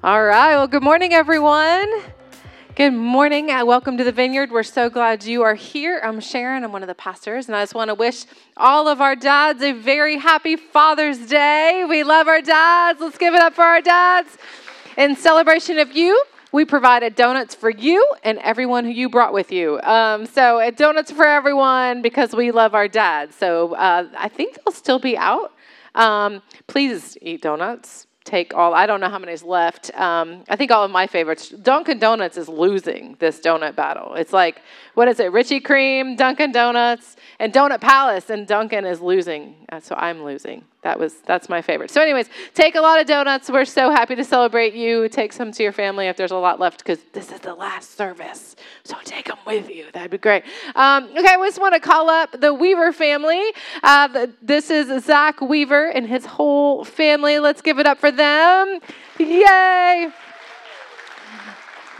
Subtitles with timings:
[0.04, 0.54] All right.
[0.56, 1.90] Well, good morning, everyone.
[2.76, 3.50] Good morning.
[3.50, 4.50] Uh, welcome to the Vineyard.
[4.50, 5.98] We're so glad you are here.
[6.04, 6.62] I'm Sharon.
[6.62, 9.62] I'm one of the pastors, and I just want to wish all of our dads
[9.62, 11.86] a very happy Father's Day.
[11.88, 13.00] We love our dads.
[13.00, 14.36] Let's give it up for our dads.
[14.98, 19.50] In celebration of you, we provided donuts for you and everyone who you brought with
[19.50, 19.80] you.
[19.80, 23.36] Um, so, uh, donuts for everyone because we love our dads.
[23.36, 25.54] So, uh, I think they'll still be out.
[25.94, 29.94] Um, please eat donuts take all, I don't know how many's left.
[29.94, 31.50] Um, I think all of my favorites.
[31.50, 34.14] Dunkin' Donuts is losing this donut battle.
[34.14, 34.62] It's like,
[34.94, 35.32] what is it?
[35.32, 39.54] Krispy Kreme, Dunkin' Donuts, and Donut Palace, and Dunkin' is losing.
[39.70, 40.64] Uh, so I'm losing.
[40.82, 41.90] That was that's my favorite.
[41.90, 43.48] So, anyways, take a lot of donuts.
[43.48, 45.08] We're so happy to celebrate you.
[45.08, 47.96] Take some to your family if there's a lot left, because this is the last
[47.96, 48.54] service.
[48.84, 49.86] So take them with you.
[49.92, 50.44] That'd be great.
[50.74, 53.42] Um, okay, I just want to call up the Weaver family.
[53.82, 57.38] Uh, the, this is Zach Weaver and his whole family.
[57.38, 58.80] Let's give it up for them.
[59.18, 60.12] Yay!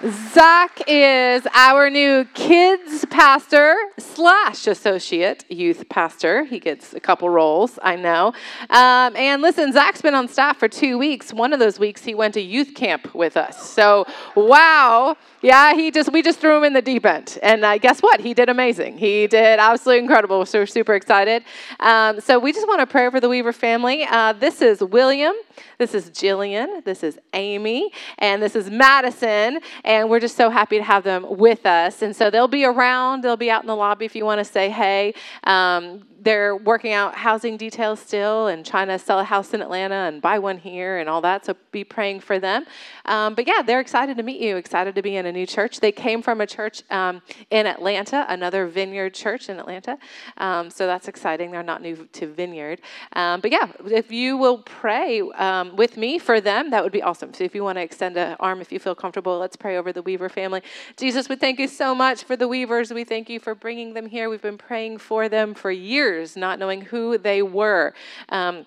[0.07, 6.45] Zach is our new kids pastor slash associate youth pastor.
[6.45, 8.35] He gets a couple roles, I know.
[8.69, 11.33] Um, and listen, Zach's been on staff for two weeks.
[11.33, 13.71] One of those weeks, he went to youth camp with us.
[13.71, 14.05] So,
[14.37, 15.17] wow.
[15.45, 18.19] Yeah, he just we just threw him in the deep end, and uh, guess what?
[18.19, 18.97] He did amazing.
[18.97, 20.47] He did absolutely incredible.
[20.47, 21.45] So we're super excited.
[21.81, 24.05] Um, so we just want to pray for the Weaver family.
[24.05, 25.35] Uh, this is William,
[25.77, 30.79] this is Jillian, this is Amy, and this is Madison, and we're just so happy
[30.79, 32.03] to have them with us.
[32.03, 33.23] And so they'll be around.
[33.23, 35.15] They'll be out in the lobby if you want to say hey.
[35.45, 39.95] Um, they're working out housing details still and trying to sell a house in Atlanta
[39.95, 41.45] and buy one here and all that.
[41.45, 42.65] So be praying for them.
[43.05, 45.81] Um, but yeah, they're excited to meet you, excited to be in a new church.
[45.81, 49.99] They came from a church um, in Atlanta, another Vineyard church in Atlanta.
[50.39, 51.51] Um, so that's exciting.
[51.51, 52.81] They're not new to Vineyard.
[53.13, 57.03] Um, but yeah, if you will pray um, with me for them, that would be
[57.03, 57.35] awesome.
[57.35, 59.93] So if you want to extend an arm, if you feel comfortable, let's pray over
[59.93, 60.63] the Weaver family.
[60.97, 62.93] Jesus, we thank you so much for the Weavers.
[62.93, 64.29] We thank you for bringing them here.
[64.29, 67.95] We've been praying for them for years years not knowing who they were.
[68.29, 68.67] Um,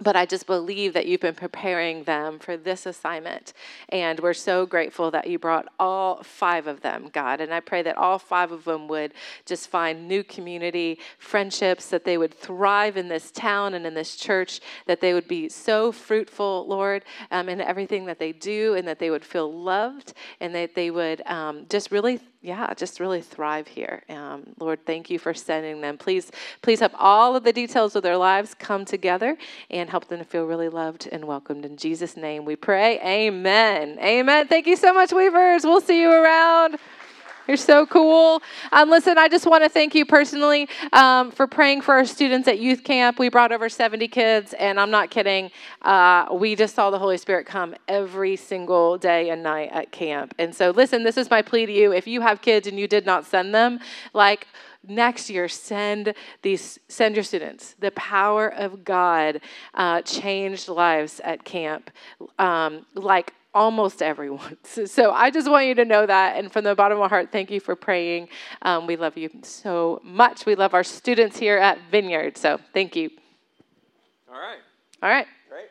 [0.00, 3.52] but I just believe that you've been preparing them for this assignment.
[3.88, 7.40] And we're so grateful that you brought all five of them, God.
[7.40, 9.12] And I pray that all five of them would
[9.44, 14.14] just find new community, friendships, that they would thrive in this town and in this
[14.14, 18.86] church, that they would be so fruitful, Lord, um, in everything that they do, and
[18.86, 23.20] that they would feel loved, and that they would um, just really yeah, just really
[23.20, 24.02] thrive here.
[24.08, 25.98] Um, Lord, thank you for sending them.
[25.98, 26.30] Please,
[26.62, 29.36] please help all of the details of their lives come together
[29.70, 31.64] and help them to feel really loved and welcomed.
[31.64, 33.00] In Jesus' name we pray.
[33.00, 33.98] Amen.
[34.00, 34.46] Amen.
[34.46, 35.64] Thank you so much, Weavers.
[35.64, 36.78] We'll see you around.
[37.48, 38.42] You're so cool.
[38.72, 42.46] Um, listen, I just want to thank you personally um, for praying for our students
[42.46, 43.18] at youth camp.
[43.18, 45.50] We brought over 70 kids, and I'm not kidding.
[45.80, 50.34] Uh, we just saw the Holy Spirit come every single day and night at camp.
[50.38, 51.90] And so, listen, this is my plea to you.
[51.90, 53.80] If you have kids and you did not send them,
[54.12, 54.46] like,
[54.86, 59.40] next year send these send your students the power of god
[59.74, 61.90] uh, changed lives at camp
[62.38, 64.56] um, like almost everyone.
[64.86, 66.36] So, I just want you to know that.
[66.36, 68.28] And from the bottom of my heart, thank you for praying.
[68.62, 70.46] Um, we love you so much.
[70.46, 72.36] We love our students here at Vineyard.
[72.36, 73.10] So thank you.
[74.28, 74.58] All right.
[75.02, 75.26] All right.
[75.48, 75.68] Great.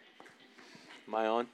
[1.08, 1.48] Am I on?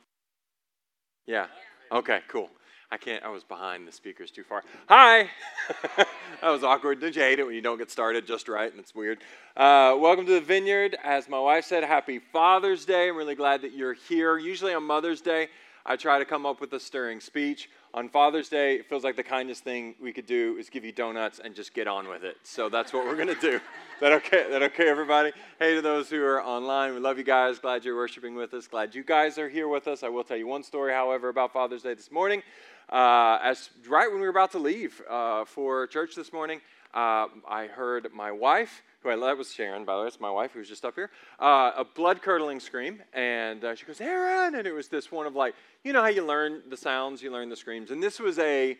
[1.27, 1.47] Yeah.
[1.91, 2.49] Okay, cool.
[2.91, 4.63] I can't, I was behind the speakers too far.
[4.87, 5.27] Hi!
[5.97, 6.99] that was awkward.
[6.99, 9.17] Did you hate it when you don't get started just right and it's weird?
[9.57, 10.95] Uh, welcome to the Vineyard.
[11.03, 13.09] As my wife said, happy Father's Day.
[13.09, 14.37] I'm really glad that you're here.
[14.37, 15.47] Usually on Mother's Day,
[15.85, 17.69] I try to come up with a stirring speech.
[17.93, 20.93] On Father's Day, it feels like the kindest thing we could do is give you
[20.93, 22.37] donuts and just get on with it.
[22.43, 23.59] So that's what we're going to do.
[23.99, 24.49] that okay?
[24.49, 25.33] That okay, everybody?
[25.59, 27.59] Hey, to those who are online, we love you guys.
[27.59, 28.65] Glad you're worshiping with us.
[28.65, 30.03] Glad you guys are here with us.
[30.03, 32.43] I will tell you one story, however, about Father's Day this morning.
[32.89, 36.61] Uh, as right when we were about to leave uh, for church this morning,
[36.93, 40.31] uh, I heard my wife who I that was Sharon, by the way, it's my
[40.31, 43.01] wife who was just up here, uh, a blood curdling scream.
[43.13, 44.55] And uh, she goes, Aaron!
[44.55, 47.31] And it was this one of like, you know how you learn the sounds, you
[47.31, 47.91] learn the screams.
[47.91, 48.77] And this was a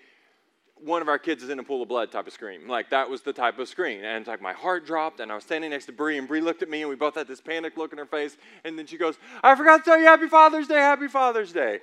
[0.83, 2.67] one of our kids is in a pool of blood type of scream.
[2.67, 4.03] Like that was the type of scream.
[4.03, 6.61] And like my heart dropped and I was standing next to Bree and Bree looked
[6.61, 8.37] at me and we both had this panic look in her face.
[8.63, 11.79] And then she goes, I forgot to tell you Happy Father's Day, Happy Father's Day.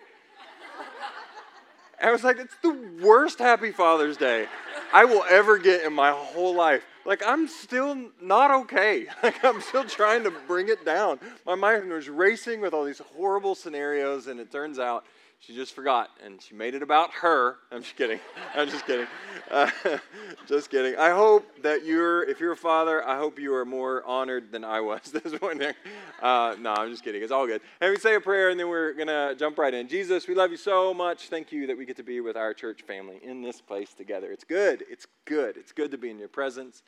[2.02, 4.46] I was like, it's the worst Happy Father's Day
[4.92, 6.84] I will ever get in my whole life.
[7.04, 9.06] Like, I'm still not okay.
[9.22, 11.20] Like, I'm still trying to bring it down.
[11.46, 15.04] My mind was racing with all these horrible scenarios, and it turns out
[15.40, 17.56] she just forgot, and she made it about her.
[17.72, 18.20] I'm just kidding.
[18.54, 19.06] I'm just kidding.
[19.50, 19.68] Uh,
[20.46, 20.96] just kidding.
[20.96, 24.62] I hope that you're, if you're a father, I hope you are more honored than
[24.62, 25.72] I was this morning.
[26.22, 27.20] Uh, no, I'm just kidding.
[27.20, 27.60] It's all good.
[27.80, 29.88] And we say a prayer, and then we're to jump right in.
[29.88, 31.30] Jesus, we love you so much.
[31.30, 34.30] Thank you that we get to be with our church family in this place together.
[34.30, 34.84] It's good.
[34.88, 35.56] It's good.
[35.56, 36.84] It's good to be in your presence.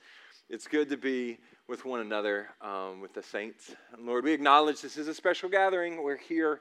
[0.48, 3.74] It's good to be with one another, um, with the saints.
[3.92, 6.00] And Lord, we acknowledge this is a special gathering.
[6.00, 6.60] We're here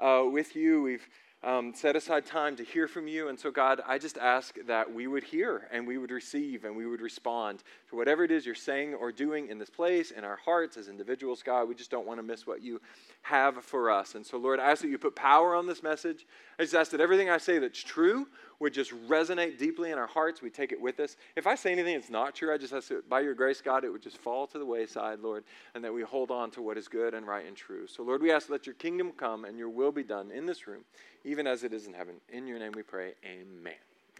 [0.00, 0.82] uh, with you.
[0.82, 1.08] We've
[1.42, 3.28] um, set aside time to hear from you.
[3.28, 6.76] And so, God, I just ask that we would hear and we would receive and
[6.76, 10.22] we would respond to whatever it is you're saying or doing in this place, in
[10.22, 11.68] our hearts as individuals, God.
[11.68, 12.80] We just don't want to miss what you
[13.22, 14.14] have for us.
[14.14, 16.26] And so, Lord, I ask that you put power on this message.
[16.58, 18.26] I just ask that everything I say that's true
[18.60, 20.42] would just resonate deeply in our hearts.
[20.42, 21.16] We take it with us.
[21.34, 23.84] If I say anything that's not true, I just ask that by your grace, God,
[23.84, 26.76] it would just fall to the wayside, Lord, and that we hold on to what
[26.76, 27.86] is good and right and true.
[27.86, 30.66] So, Lord, we ask that your kingdom come and your will be done in this
[30.66, 30.84] room,
[31.24, 32.16] even as it is in heaven.
[32.28, 33.14] In your name we pray.
[33.24, 33.72] Amen.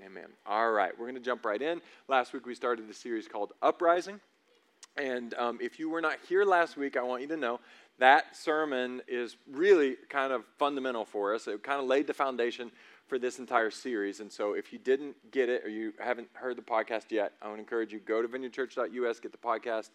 [0.05, 0.29] Amen.
[0.47, 1.83] All right, we're going to jump right in.
[2.09, 4.21] Last week we started a series called Uprising.
[4.97, 7.61] And um, if you were not here last week, I want you to know
[7.99, 11.47] that sermon is really kind of fundamental for us.
[11.47, 12.73] It kind of laid the foundation
[13.11, 14.21] for this entire series.
[14.21, 17.51] And so if you didn't get it or you haven't heard the podcast yet, I
[17.51, 19.91] would encourage you go to vineyardchurch.us, get the podcast.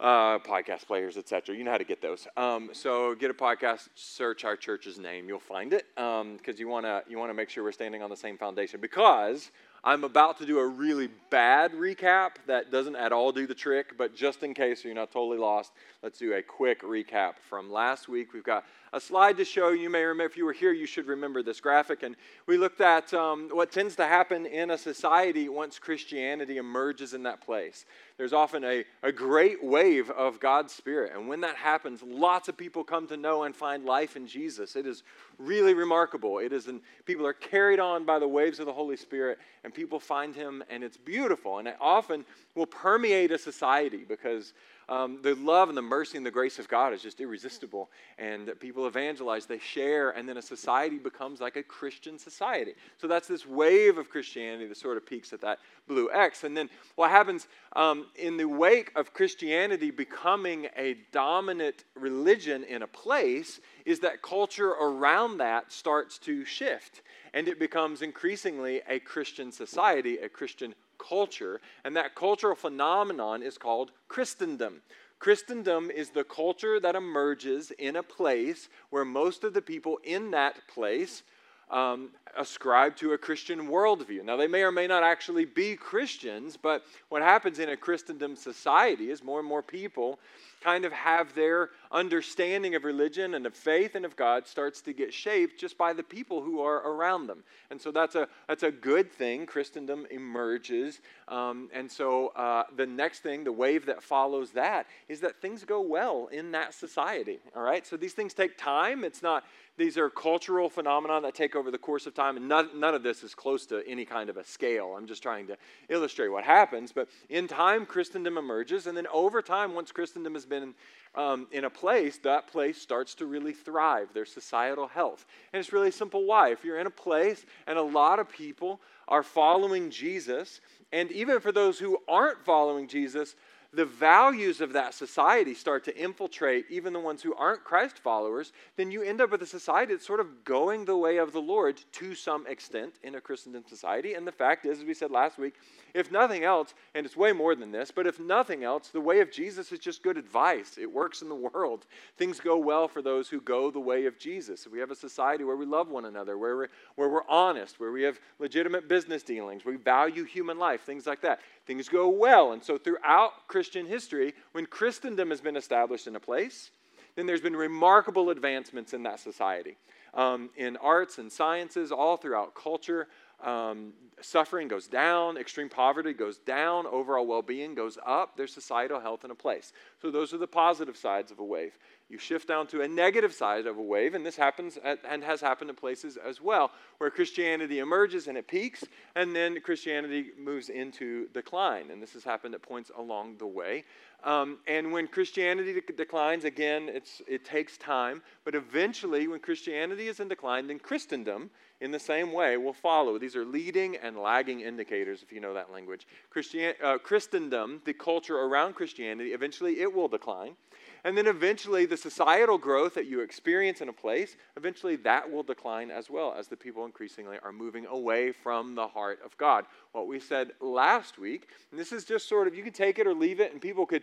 [0.00, 1.56] Uh, podcast players, etc.
[1.56, 2.28] You know how to get those.
[2.36, 6.68] Um, so get a podcast, search our church's name, you'll find it because um, you
[6.68, 8.80] want to you want to make sure we're standing on the same foundation.
[8.80, 9.50] Because
[9.82, 13.98] I'm about to do a really bad recap that doesn't at all do the trick,
[13.98, 15.72] but just in case you're not totally lost,
[16.02, 18.32] let's do a quick recap from last week.
[18.32, 19.70] We've got a slide to show.
[19.70, 22.04] You may remember, if you were here, you should remember this graphic.
[22.04, 22.14] And
[22.46, 27.24] we looked at um, what tends to happen in a society once Christianity emerges in
[27.24, 27.84] that place.
[28.16, 31.12] There's often a, a great wave of God's Spirit.
[31.16, 34.76] And when that happens, lots of people come to know and find life in Jesus.
[34.76, 35.02] It is
[35.36, 36.38] really remarkable.
[36.38, 39.74] It is, an, people are carried on by the waves of the Holy Spirit, and
[39.74, 41.58] people find Him, and it's beautiful.
[41.58, 42.24] And it often
[42.54, 44.52] will permeate a society because
[44.88, 47.90] um, the love and the mercy and the grace of God is just irresistible.
[48.18, 52.72] And people evangelize, they share, and then a society becomes like a Christian society.
[52.96, 56.44] So that's this wave of Christianity that sort of peaks at that blue X.
[56.44, 62.82] And then what happens um, in the wake of Christianity becoming a dominant religion in
[62.82, 67.02] a place is that culture around that starts to shift.
[67.34, 73.58] And it becomes increasingly a Christian society, a Christian culture, and that cultural phenomenon is
[73.58, 74.82] called Christendom.
[75.18, 80.30] Christendom is the culture that emerges in a place where most of the people in
[80.30, 81.22] that place
[81.70, 84.24] um, ascribe to a Christian worldview.
[84.24, 88.36] Now, they may or may not actually be Christians, but what happens in a Christendom
[88.36, 90.18] society is more and more people
[90.62, 94.92] kind of have their understanding of religion and of faith and of God starts to
[94.92, 97.44] get shaped just by the people who are around them.
[97.70, 99.46] And so that's a, that's a good thing.
[99.46, 101.00] Christendom emerges.
[101.28, 105.64] Um, and so uh, the next thing, the wave that follows that, is that things
[105.64, 107.38] go well in that society.
[107.54, 107.86] All right?
[107.86, 109.04] So these things take time.
[109.04, 109.44] It's not,
[109.78, 113.02] these are cultural phenomena that take over the course of time, and none, none, of
[113.02, 114.94] this is close to any kind of a scale.
[114.96, 115.56] I'm just trying to
[115.88, 116.92] illustrate what happens.
[116.92, 120.74] But in time, Christendom emerges, and then over time, once Christendom has been
[121.14, 124.12] um, in a place, that place starts to really thrive.
[124.12, 125.24] their societal health.
[125.52, 126.50] And it's really simple why.
[126.50, 130.60] If you're in a place and a lot of people are following Jesus,
[130.92, 133.36] and even for those who aren't following Jesus,
[133.72, 138.52] the values of that society start to infiltrate even the ones who aren't Christ followers,
[138.76, 141.40] then you end up with a society that's sort of going the way of the
[141.40, 144.14] Lord to some extent in a Christendom society.
[144.14, 145.54] And the fact is, as we said last week,
[145.92, 149.20] if nothing else, and it's way more than this, but if nothing else, the way
[149.20, 150.78] of Jesus is just good advice.
[150.78, 151.84] It works in the world.
[152.16, 154.66] Things go well for those who go the way of Jesus.
[154.66, 157.92] We have a society where we love one another, where we're, where we're honest, where
[157.92, 161.40] we have legitimate business dealings, we value human life, things like that.
[161.68, 162.50] Things go well.
[162.52, 166.72] And so throughout Christian history, when Christendom has been established in a place,
[167.14, 169.76] then there's been remarkable advancements in that society.
[170.14, 173.06] Um, in arts and sciences, all throughout culture,
[173.40, 178.98] Um, suffering goes down, extreme poverty goes down, overall well being goes up, there's societal
[178.98, 179.72] health in a place.
[180.02, 181.78] So, those are the positive sides of a wave.
[182.10, 185.22] You shift down to a negative side of a wave, and this happens at, and
[185.22, 188.82] has happened in places as well, where Christianity emerges and it peaks,
[189.14, 191.90] and then Christianity moves into decline.
[191.90, 193.84] And this has happened at points along the way.
[194.24, 200.18] Um, and when Christianity de- declines, again, it takes time, but eventually, when Christianity is
[200.18, 201.50] in decline, then Christendom,
[201.82, 203.18] in the same way, will follow.
[203.18, 206.06] These are leading and lagging indicators, if you know that language.
[206.30, 210.56] Christian, uh, Christendom, the culture around Christianity, eventually it will decline.
[211.04, 215.42] And then eventually, the societal growth that you experience in a place, eventually that will
[215.42, 219.64] decline as well as the people increasingly are moving away from the heart of God.
[219.92, 223.06] What we said last week, and this is just sort of, you can take it
[223.06, 224.02] or leave it, and people could.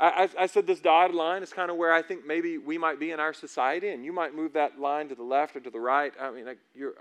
[0.00, 3.00] I, I said this dotted line is kind of where I think maybe we might
[3.00, 5.70] be in our society, and you might move that line to the left or to
[5.70, 6.12] the right.
[6.20, 6.94] I mean, like you're,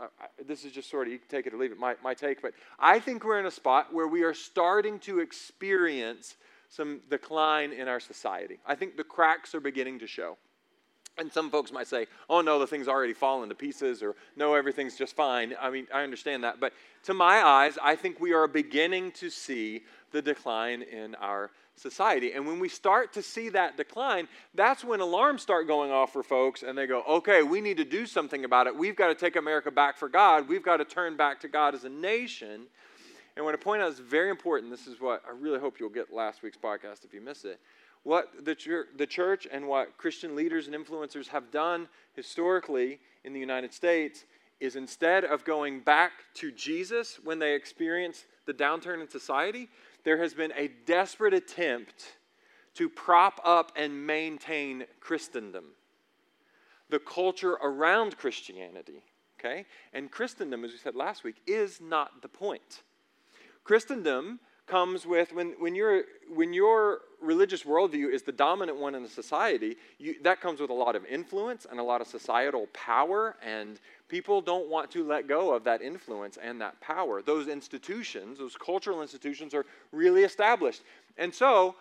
[0.47, 2.41] this is just sort of, you can take it or leave it, my, my take.
[2.41, 6.37] But I think we're in a spot where we are starting to experience
[6.69, 8.59] some decline in our society.
[8.65, 10.37] I think the cracks are beginning to show.
[11.19, 14.53] And some folks might say, oh no, the thing's already fallen to pieces, or no,
[14.53, 15.55] everything's just fine.
[15.59, 16.59] I mean, I understand that.
[16.59, 19.81] But to my eyes, I think we are beginning to see
[20.11, 22.33] the decline in our society.
[22.33, 26.21] And when we start to see that decline, that's when alarms start going off for
[26.21, 28.75] folks, and they go, okay, we need to do something about it.
[28.75, 30.47] We've got to take America back for God.
[30.47, 32.67] We've got to turn back to God as a nation.
[33.37, 34.71] And what I point out is very important.
[34.71, 37.59] This is what I really hope you'll get last week's podcast if you miss it.
[38.01, 43.33] What the, church, the church and what Christian leaders and influencers have done historically in
[43.33, 44.25] the United States
[44.59, 49.69] is instead of going back to Jesus when they experience the downturn in society,
[50.03, 52.17] there has been a desperate attempt
[52.73, 55.65] to prop up and maintain Christendom,
[56.89, 59.03] the culture around Christianity.
[59.39, 59.67] Okay?
[59.93, 62.81] And Christendom, as we said last week, is not the point.
[63.67, 69.03] Christendom comes with when, when, you when your religious worldview is the dominant one in
[69.03, 72.67] the society, you, that comes with a lot of influence and a lot of societal
[72.67, 77.21] power, and people don't want to let go of that influence and that power.
[77.21, 80.83] Those institutions, those cultural institutions, are really established.
[81.17, 81.75] And so,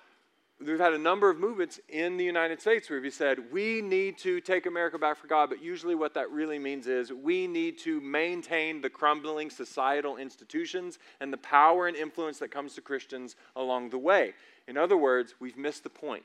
[0.65, 4.17] we've had a number of movements in the United States where we said we need
[4.19, 7.79] to take America back for God, but usually what that really means is we need
[7.79, 13.37] to maintain the crumbling societal institutions and the power and influence that comes to Christians
[13.55, 14.33] along the way.
[14.67, 16.25] In other words, we've missed the point.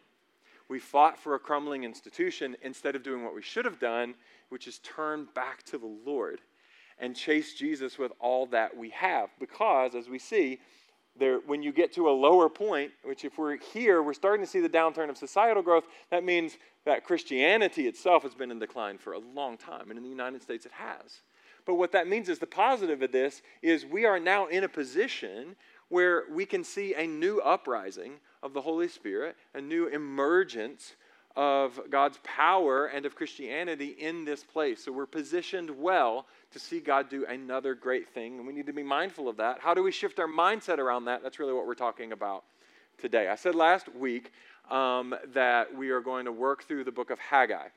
[0.70, 4.16] We fought for a crumbling institution instead of doing what we should have done,
[4.50, 6.40] which is turn back to the Lord
[6.98, 9.30] and chase Jesus with all that we have.
[9.40, 10.60] Because, as we see,
[11.18, 14.50] there, when you get to a lower point, which if we're here, we're starting to
[14.50, 18.98] see the downturn of societal growth, that means that Christianity itself has been in decline
[18.98, 19.90] for a long time.
[19.90, 21.22] And in the United States, it has.
[21.66, 24.70] But what that means is the positive of this is we are now in a
[24.70, 25.56] position
[25.90, 30.96] where we can see a new uprising of the Holy Spirit, a new emergence
[31.36, 34.84] of God's power and of Christianity in this place.
[34.84, 38.74] So we're positioned well to see God do another great thing, and we need to
[38.74, 39.60] be mindful of that.
[39.60, 41.24] How do we shift our mindset around that?
[41.24, 42.44] That's really what we're talking about
[42.98, 43.30] today.
[43.30, 44.32] I said last week
[44.70, 47.68] um, that we are going to work through the book of Haggai.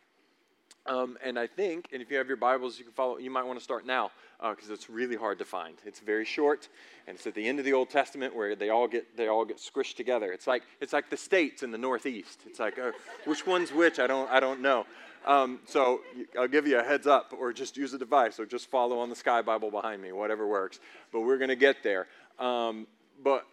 [0.87, 3.17] Um, and I think, and if you have your Bibles, you can follow.
[3.17, 5.77] You might want to start now because uh, it's really hard to find.
[5.87, 6.69] It's very short,
[7.07, 9.47] and it's at the end of the Old Testament where they all get they all
[9.47, 10.31] get squished together.
[10.31, 12.43] It's like it's like the states in the Northeast.
[12.47, 12.93] It's like uh,
[13.25, 13.99] which one's which?
[13.99, 14.85] I don't I don't know.
[15.27, 16.03] Um, so
[16.39, 19.09] I'll give you a heads up, or just use a device, or just follow on
[19.09, 20.81] the Sky Bible behind me, whatever works.
[21.13, 22.09] But we're to get there.
[22.39, 22.87] Um,
[23.23, 23.47] but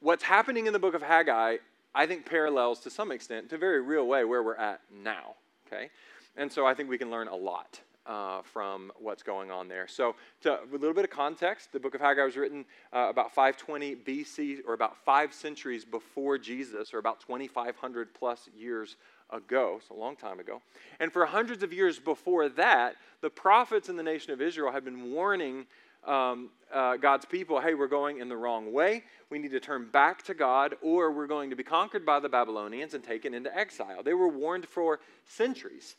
[0.00, 1.58] what's happening in the book of Haggai,
[1.94, 5.34] I think, parallels to some extent, to a very real way, where we're at now.
[5.66, 5.90] Okay,
[6.38, 7.80] and so I think we can learn a lot.
[8.06, 9.86] Uh, from what's going on there.
[9.86, 13.34] So, to, a little bit of context the book of Haggai was written uh, about
[13.34, 18.96] 520 BC, or about five centuries before Jesus, or about 2,500 plus years
[19.28, 20.62] ago, so a long time ago.
[21.00, 24.86] And for hundreds of years before that, the prophets in the nation of Israel had
[24.86, 25.66] been warning
[26.06, 29.04] um, uh, God's people hey, we're going in the wrong way.
[29.30, 32.28] We need to turn back to God, or we're going to be conquered by the
[32.28, 34.02] Babylonians and taken into exile.
[34.02, 35.96] They were warned for centuries.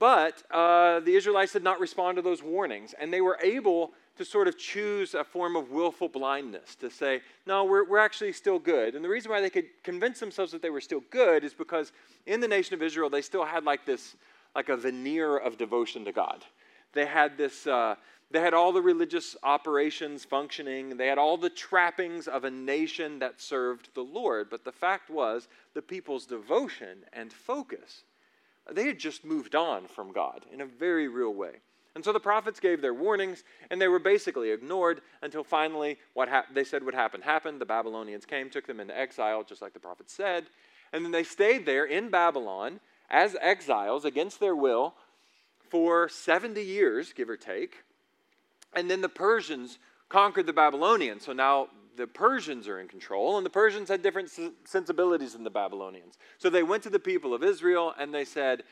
[0.00, 4.24] But uh, the Israelites did not respond to those warnings, and they were able to
[4.24, 8.58] sort of choose a form of willful blindness to say, no, we're, we're actually still
[8.58, 8.94] good.
[8.94, 11.92] And the reason why they could convince themselves that they were still good is because
[12.26, 14.16] in the nation of Israel, they still had like this,
[14.54, 16.46] like a veneer of devotion to God.
[16.94, 17.96] They had this, uh,
[18.30, 23.18] they had all the religious operations functioning, they had all the trappings of a nation
[23.18, 24.48] that served the Lord.
[24.48, 28.04] But the fact was, the people's devotion and focus
[28.70, 31.60] they had just moved on from God in a very real way.
[31.94, 36.28] And so the prophets gave their warnings, and they were basically ignored until finally what
[36.28, 37.60] hap- they said would happen happened.
[37.60, 40.46] The Babylonians came, took them into exile, just like the prophets said.
[40.92, 44.94] And then they stayed there in Babylon as exiles against their will
[45.68, 47.84] for 70 years, give or take.
[48.72, 51.24] And then the Persians conquered the Babylonians.
[51.24, 54.30] So now the Persians are in control, and the Persians had different
[54.64, 56.18] sensibilities than the Babylonians.
[56.38, 58.62] So they went to the people of Israel and they said,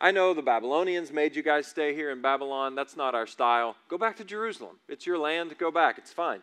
[0.00, 2.74] I know the Babylonians made you guys stay here in Babylon.
[2.74, 3.74] That's not our style.
[3.88, 4.76] Go back to Jerusalem.
[4.88, 5.56] It's your land.
[5.58, 5.98] Go back.
[5.98, 6.40] It's fine.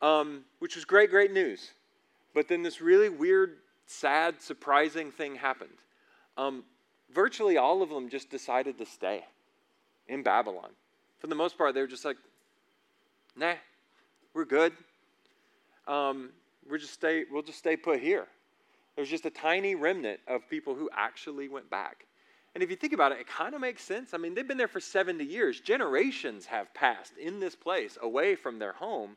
[0.00, 1.72] Um, which was great, great news.
[2.32, 5.76] But then this really weird, sad, surprising thing happened.
[6.38, 6.64] Um,
[7.12, 9.24] virtually all of them just decided to stay
[10.08, 10.70] in Babylon.
[11.18, 12.16] For the most part, they were just like,
[13.36, 13.54] nah,
[14.32, 14.72] we're good.
[15.86, 16.30] Um,
[16.68, 18.26] we're just stay, we'll just stay put here.
[18.96, 22.06] There's just a tiny remnant of people who actually went back.
[22.54, 24.14] And if you think about it, it kind of makes sense.
[24.14, 25.60] I mean, they've been there for 70 years.
[25.60, 29.16] Generations have passed in this place away from their home.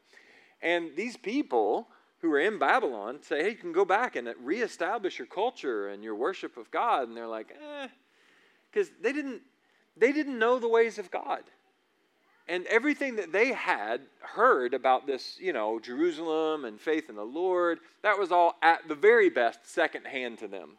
[0.62, 1.88] And these people
[2.20, 6.04] who are in Babylon say, hey, you can go back and reestablish your culture and
[6.04, 7.08] your worship of God.
[7.08, 7.88] And they're like, eh,
[8.72, 9.42] because they didn't,
[9.96, 11.44] they didn't know the ways of God.
[12.50, 17.24] And everything that they had heard about this, you know, Jerusalem and faith in the
[17.24, 20.78] Lord, that was all at the very best secondhand to them.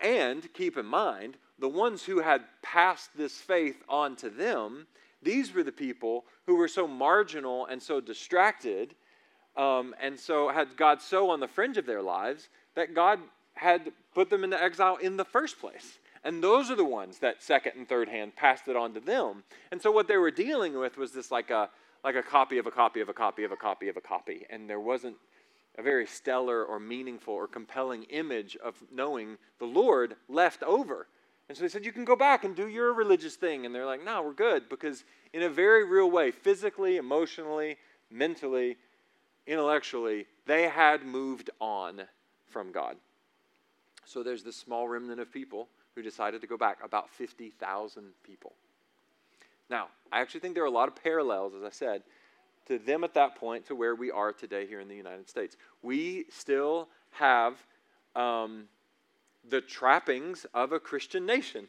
[0.00, 4.86] And keep in mind, the ones who had passed this faith on to them,
[5.22, 8.94] these were the people who were so marginal and so distracted,
[9.58, 13.20] um, and so had God so on the fringe of their lives that God
[13.52, 15.98] had put them into exile in the first place.
[16.22, 19.44] And those are the ones that second and third hand passed it on to them.
[19.70, 21.70] And so what they were dealing with was this like a
[22.02, 24.46] like a copy of a copy of a copy of a copy of a copy.
[24.48, 25.16] And there wasn't
[25.78, 31.06] a very stellar or meaningful or compelling image of knowing the Lord left over.
[31.48, 33.66] And so they said, You can go back and do your religious thing.
[33.66, 34.68] And they're like, No, we're good.
[34.68, 37.76] Because in a very real way, physically, emotionally,
[38.10, 38.76] mentally,
[39.46, 42.02] intellectually, they had moved on
[42.48, 42.96] from God.
[44.04, 48.52] So there's this small remnant of people who decided to go back, about 50,000 people.
[49.68, 52.02] Now, I actually think there are a lot of parallels, as I said,
[52.66, 55.56] to them at that point to where we are today here in the United States.
[55.82, 57.54] We still have
[58.14, 58.64] um,
[59.48, 61.68] the trappings of a Christian nation.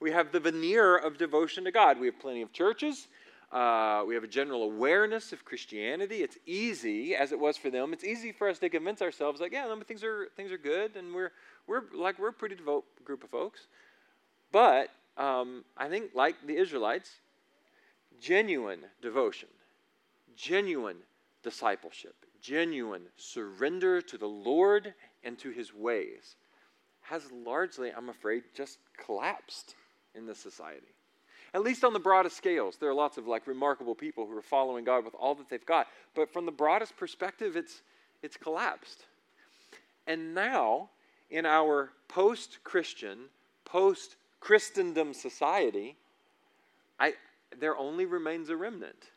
[0.00, 1.98] We have the veneer of devotion to God.
[1.98, 3.08] We have plenty of churches.
[3.52, 6.16] Uh, we have a general awareness of Christianity.
[6.16, 7.92] It's easy, as it was for them.
[7.92, 11.14] It's easy for us to convince ourselves, like, yeah, things are things are good, and
[11.14, 11.30] we're
[11.66, 13.66] we're like we're a pretty devout group of folks.
[14.52, 17.10] But um, I think, like the Israelites,
[18.20, 19.48] genuine devotion,
[20.36, 20.98] genuine
[21.42, 26.36] discipleship, genuine surrender to the Lord and to His ways
[27.02, 29.74] has largely, I'm afraid, just collapsed
[30.14, 30.88] in this society.
[31.54, 32.76] At least on the broadest scales.
[32.76, 35.64] There are lots of like remarkable people who are following God with all that they've
[35.64, 35.86] got.
[36.14, 37.82] But from the broadest perspective, it's,
[38.22, 39.04] it's collapsed.
[40.06, 40.90] And now,
[41.30, 43.26] in our post Christian,
[43.64, 45.96] post Christendom society,
[46.98, 47.14] I,
[47.58, 49.10] there only remains a remnant.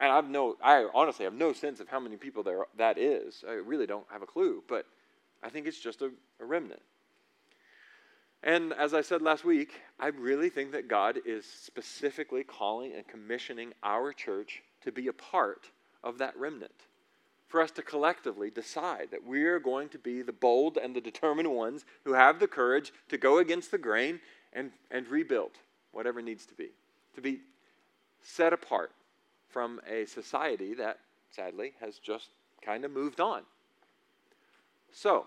[0.00, 3.44] And I've no, I honestly have no sense of how many people there that is.
[3.48, 4.62] I really don't have a clue.
[4.68, 4.86] But
[5.42, 6.82] I think it's just a, a remnant.
[8.42, 13.06] And as I said last week, I really think that God is specifically calling and
[13.06, 15.70] commissioning our church to be a part
[16.02, 16.74] of that remnant.
[17.52, 21.02] For us to collectively decide that we are going to be the bold and the
[21.02, 24.20] determined ones who have the courage to go against the grain
[24.54, 25.50] and, and rebuild
[25.90, 26.70] whatever needs to be.
[27.14, 27.40] To be
[28.22, 28.92] set apart
[29.50, 32.30] from a society that, sadly, has just
[32.64, 33.42] kind of moved on.
[34.90, 35.26] So,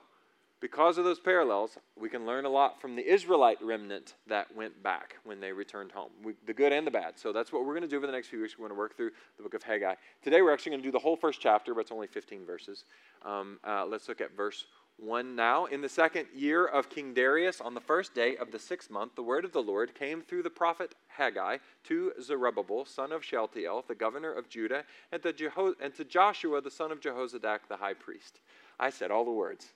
[0.66, 4.82] because of those parallels, we can learn a lot from the Israelite remnant that went
[4.82, 7.20] back when they returned home, we, the good and the bad.
[7.20, 8.58] So that's what we're going to do over the next few weeks.
[8.58, 9.94] We're going to work through the book of Haggai.
[10.24, 12.86] Today, we're actually going to do the whole first chapter, but it's only 15 verses.
[13.24, 14.66] Um, uh, let's look at verse
[14.98, 15.66] 1 now.
[15.66, 19.14] In the second year of King Darius, on the first day of the sixth month,
[19.14, 23.86] the word of the Lord came through the prophet Haggai to Zerubbabel, son of Shealtiel,
[23.88, 27.78] the governor of Judah, and to, Jeho- and to Joshua, the son of Jehozadak, the
[27.78, 28.40] high priest.
[28.80, 29.74] I said all the words.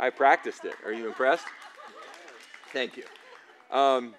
[0.00, 0.74] I practiced it.
[0.84, 1.46] Are you impressed?
[2.72, 3.04] Thank you.
[3.70, 4.14] Um,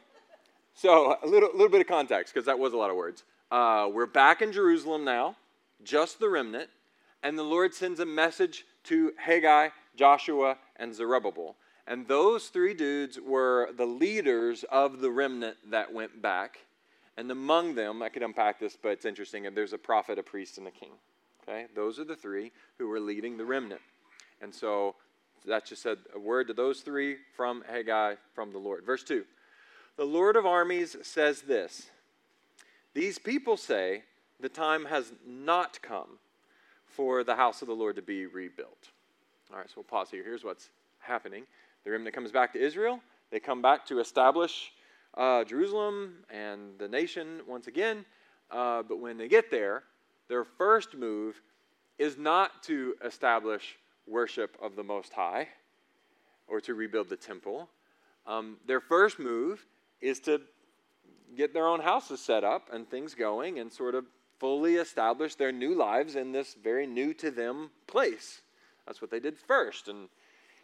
[0.73, 3.23] so, a little, little bit of context, because that was a lot of words.
[3.49, 5.35] Uh, we're back in Jerusalem now,
[5.83, 6.69] just the remnant,
[7.23, 11.55] and the Lord sends a message to Haggai, Joshua, and Zerubbabel.
[11.87, 16.59] And those three dudes were the leaders of the remnant that went back.
[17.17, 19.47] And among them, I could unpack this, but it's interesting.
[19.47, 20.91] And there's a prophet, a priest, and a king.
[21.43, 21.65] Okay?
[21.75, 23.81] Those are the three who were leading the remnant.
[24.41, 24.95] And so
[25.47, 28.85] that just said a word to those three from Haggai from the Lord.
[28.85, 29.23] Verse 2
[29.97, 31.89] The Lord of armies says this
[32.93, 34.03] These people say
[34.39, 36.19] the time has not come
[36.85, 38.89] for the house of the Lord to be rebuilt.
[39.51, 40.23] All right, so we'll pause here.
[40.23, 41.45] Here's what's happening
[41.85, 42.99] the remnant comes back to Israel,
[43.31, 44.71] they come back to establish
[45.15, 48.05] uh, Jerusalem and the nation once again.
[48.51, 49.83] Uh, but when they get there,
[50.27, 51.39] their first move
[51.97, 53.77] is not to establish
[54.09, 55.47] worship of the Most High
[56.47, 57.69] or to rebuild the temple.
[58.25, 59.65] Um, their first move
[60.01, 60.41] is to
[61.35, 64.05] get their own houses set up and things going and sort of
[64.39, 68.41] fully establish their new lives in this very new to them place.
[68.85, 69.87] That's what they did first.
[69.87, 70.09] And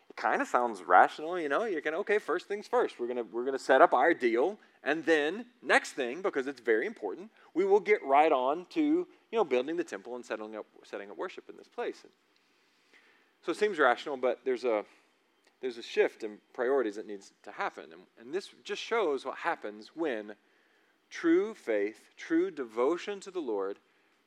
[0.10, 1.66] it kind of sounds rational, you know.
[1.66, 3.00] You're going, okay, first things first.
[3.00, 4.58] We're going we're gonna set up our deal.
[4.84, 9.08] And then, next thing, because it's very important, we will get right on to, you
[9.34, 12.02] know, building the temple and setting up, setting up worship in this place.
[12.04, 12.12] And
[13.46, 14.84] so it seems rational, but there's a,
[15.62, 17.84] there's a shift in priorities that needs to happen.
[17.92, 20.34] And, and this just shows what happens when
[21.12, 23.78] true faith, true devotion to the Lord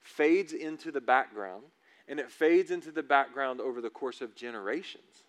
[0.01, 1.65] fades into the background,
[2.07, 5.25] and it fades into the background over the course of generations.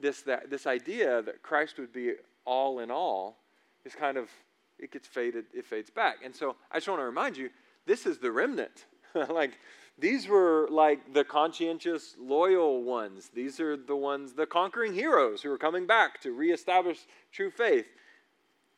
[0.00, 2.14] This, that, this idea that Christ would be
[2.46, 3.36] all in all
[3.84, 4.30] is kind of,
[4.78, 6.16] it gets faded, it fades back.
[6.24, 7.50] And so I just want to remind you
[7.84, 8.86] this is the remnant.
[9.28, 9.58] like,
[10.00, 13.30] these were like the conscientious, loyal ones.
[13.34, 16.98] These are the ones, the conquering heroes who are coming back to reestablish
[17.32, 17.86] true faith.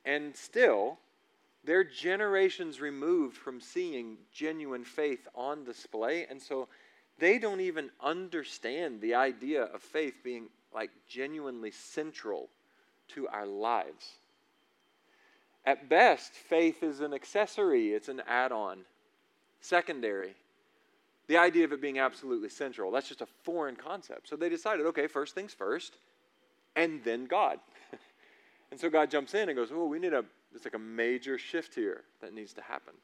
[0.04, 0.98] And still,
[1.64, 6.26] they're generations removed from seeing genuine faith on display.
[6.28, 6.68] And so
[7.18, 12.48] they don't even understand the idea of faith being like genuinely central
[13.08, 14.18] to our lives.
[15.64, 18.80] At best, faith is an accessory, it's an add on,
[19.60, 20.34] secondary.
[21.28, 24.28] The idea of it being absolutely central, that's just a foreign concept.
[24.28, 25.96] So they decided, okay, first things first,
[26.74, 27.58] and then God.
[28.70, 31.38] and so God jumps in and goes, oh, we need a, it's like a major
[31.38, 32.94] shift here that needs to happen.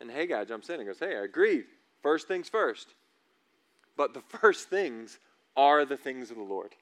[0.00, 1.64] And Haggai jumps in and goes, hey, I agree.
[2.02, 2.94] First things first.
[3.96, 5.18] But the first things
[5.56, 6.74] are the things of the Lord.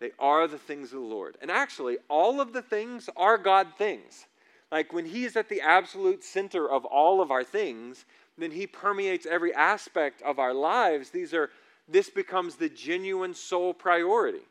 [0.00, 1.36] They are the things of the Lord.
[1.40, 4.26] And actually, all of the things are God things.
[4.72, 8.04] Like when He is at the absolute center of all of our things,
[8.36, 11.10] then He permeates every aspect of our lives.
[11.10, 11.50] These are,
[11.88, 14.42] this becomes the genuine sole priority.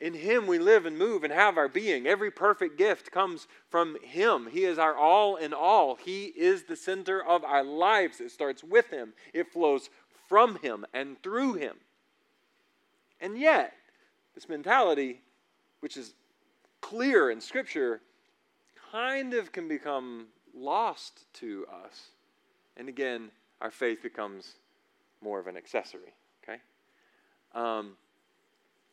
[0.00, 2.06] In Him we live and move and have our being.
[2.06, 4.48] Every perfect gift comes from Him.
[4.50, 5.96] He is our all in all.
[5.96, 8.20] He is the center of our lives.
[8.20, 9.90] It starts with Him, it flows
[10.28, 11.76] from Him and through Him.
[13.20, 13.74] And yet,
[14.34, 15.20] this mentality,
[15.80, 16.14] which is
[16.80, 18.00] clear in Scripture,
[18.90, 22.08] kind of can become lost to us.
[22.76, 23.30] And again,
[23.60, 24.54] our faith becomes
[25.22, 26.14] more of an accessory.
[26.42, 26.60] Okay?
[27.54, 27.92] Um,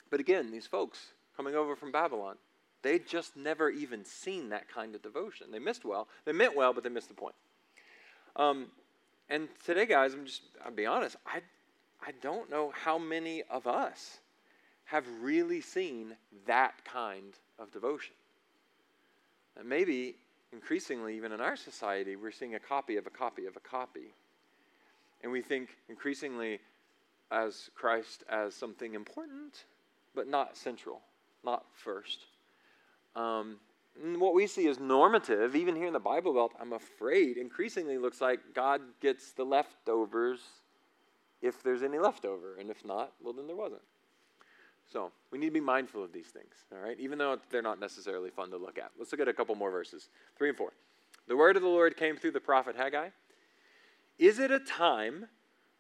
[0.09, 2.35] but again, these folks coming over from Babylon,
[2.81, 5.47] they'd just never even seen that kind of devotion.
[5.51, 6.07] They missed well.
[6.25, 7.35] They meant well, but they missed the point.
[8.35, 8.67] Um,
[9.29, 11.41] and today, guys, I'm just, I'll be honest, I,
[12.05, 14.19] I don't know how many of us
[14.85, 18.13] have really seen that kind of devotion.
[19.57, 20.15] And maybe
[20.51, 24.13] increasingly, even in our society, we're seeing a copy of a copy of a copy.
[25.23, 26.59] And we think increasingly
[27.31, 29.65] as Christ as something important,
[30.15, 31.01] but not central,
[31.43, 32.25] not first.
[33.15, 33.57] Um,
[34.17, 38.21] what we see as normative, even here in the Bible Belt, I'm afraid, increasingly looks
[38.21, 40.39] like God gets the leftovers
[41.41, 42.57] if there's any leftover.
[42.59, 43.81] And if not, well, then there wasn't.
[44.91, 46.97] So we need to be mindful of these things, all right?
[46.99, 48.91] Even though they're not necessarily fun to look at.
[48.97, 50.71] Let's look at a couple more verses three and four.
[51.27, 53.09] The word of the Lord came through the prophet Haggai.
[54.17, 55.27] Is it a time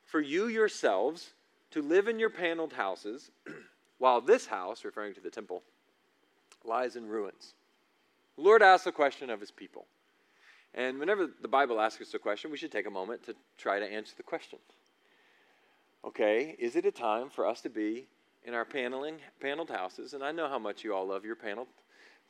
[0.05, 1.31] for you yourselves
[1.71, 3.31] to live in your paneled houses
[3.97, 5.63] while this house, referring to the temple,
[6.65, 7.53] lies in ruins?
[8.35, 9.85] The Lord asks a question of his people.
[10.73, 13.79] And whenever the Bible asks us a question, we should take a moment to try
[13.79, 14.59] to answer the question.
[16.05, 18.07] Okay, is it a time for us to be
[18.47, 21.67] in our paneling, paneled houses, and I know how much you all love your paneled,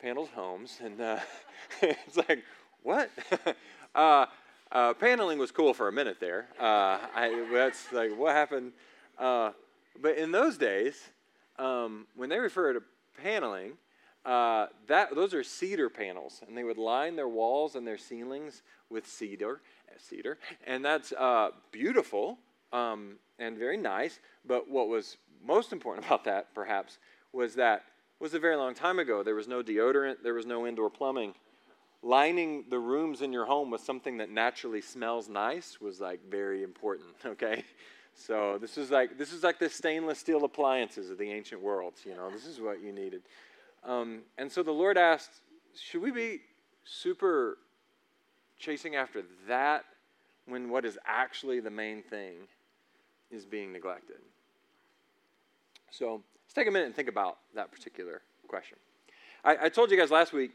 [0.01, 1.19] paneled homes, and uh,
[1.81, 2.43] it's like,
[2.81, 3.11] what?
[3.95, 4.25] uh,
[4.71, 6.47] uh, paneling was cool for a minute there.
[6.59, 8.71] Uh, I, that's like, what happened?
[9.19, 9.51] Uh,
[10.01, 10.99] but in those days,
[11.59, 12.81] um, when they refer to
[13.21, 13.73] paneling,
[14.25, 18.63] uh, that those are cedar panels, and they would line their walls and their ceilings
[18.89, 19.61] with cedar,
[19.99, 21.13] cedar, and that's
[21.71, 22.39] beautiful
[22.73, 24.19] um, and very nice.
[24.45, 26.97] But what was most important about that, perhaps,
[27.33, 27.83] was that
[28.19, 29.23] was a very long time ago.
[29.23, 31.33] There was no deodorant, there was no indoor plumbing.
[32.03, 36.63] Lining the rooms in your home with something that naturally smells nice was like very
[36.63, 37.63] important, okay?
[38.13, 41.93] So this is like this is like the stainless steel appliances of the ancient world.
[42.03, 43.21] You know, this is what you needed.
[43.83, 45.41] Um, and so the Lord asked,
[45.79, 46.41] should we be
[46.83, 47.57] super
[48.57, 49.85] chasing after that
[50.45, 52.47] when what is actually the main thing
[53.31, 54.17] is being neglected?
[55.91, 58.77] So let's take a minute and think about that particular question.
[59.43, 60.51] I, I told you guys last week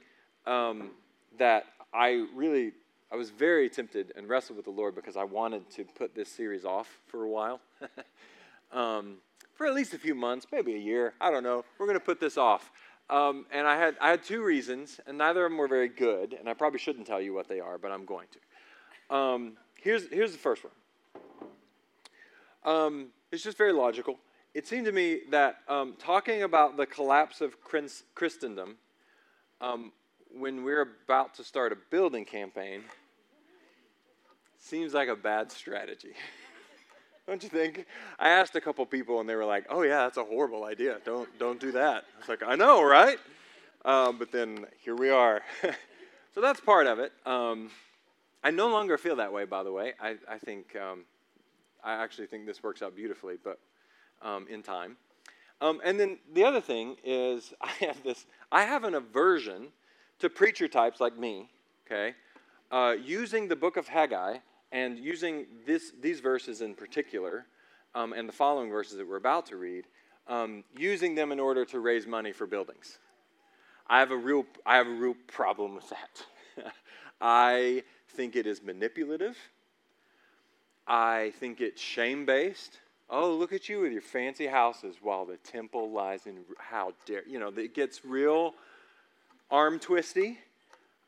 [0.46, 0.90] um,
[1.38, 2.72] that I really,
[3.10, 6.28] I was very tempted and wrestled with the Lord because I wanted to put this
[6.28, 7.60] series off for a while.
[8.72, 9.16] um,
[9.54, 11.14] for at least a few months, maybe a year.
[11.20, 11.64] I don't know.
[11.78, 12.70] We're going to put this off.
[13.10, 16.34] Um, and I had, I had two reasons, and neither of them were very good,
[16.38, 19.14] and I probably shouldn't tell you what they are, but I'm going to.
[19.14, 20.72] Um, here's, here's the first one.
[22.64, 24.18] Um, it's just very logical.
[24.54, 27.56] It seemed to me that um, talking about the collapse of
[28.14, 28.76] Christendom
[29.60, 29.92] um,
[30.34, 32.82] when we're about to start a building campaign
[34.58, 36.12] seems like a bad strategy.
[37.26, 37.86] don't you think?
[38.18, 40.98] I asked a couple people and they were like, "Oh yeah, that's a horrible idea.
[41.04, 43.18] Don't don't do that." I was like, "I know, right?"
[43.84, 45.42] Um, but then here we are.
[46.34, 47.12] so that's part of it.
[47.26, 47.70] Um,
[48.44, 49.94] I no longer feel that way, by the way.
[50.00, 51.04] I, I think um,
[51.84, 53.58] I actually think this works out beautifully, but
[54.22, 54.96] um, in time.
[55.60, 58.26] Um, and then the other thing is, I have this.
[58.50, 59.68] I have an aversion
[60.18, 61.48] to preacher types like me.
[61.86, 62.14] Okay,
[62.70, 64.38] uh, using the book of Haggai
[64.72, 67.46] and using this, these verses in particular,
[67.94, 69.84] um, and the following verses that we're about to read,
[70.28, 72.98] um, using them in order to raise money for buildings.
[73.86, 76.72] I have a real, I have a real problem with that.
[77.20, 79.36] I think it is manipulative.
[80.86, 82.78] I think it's shame based.
[83.08, 86.38] Oh, look at you with your fancy houses while the temple lies in.
[86.58, 87.48] How dare you know?
[87.48, 88.54] It gets real
[89.50, 90.38] arm twisty.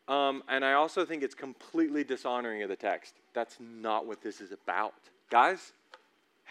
[0.07, 3.15] Um, and I also think it's completely dishonoring of the text.
[3.33, 4.95] That's not what this is about.
[5.31, 5.73] Guys,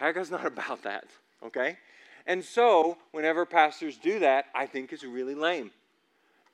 [0.00, 1.06] Haggai's not about that,
[1.44, 1.78] okay?
[2.26, 5.70] And so, whenever pastors do that, I think it's really lame.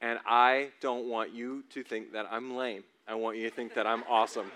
[0.03, 2.85] And I don't want you to think that I'm lame.
[3.07, 4.51] I want you to think that I'm awesome.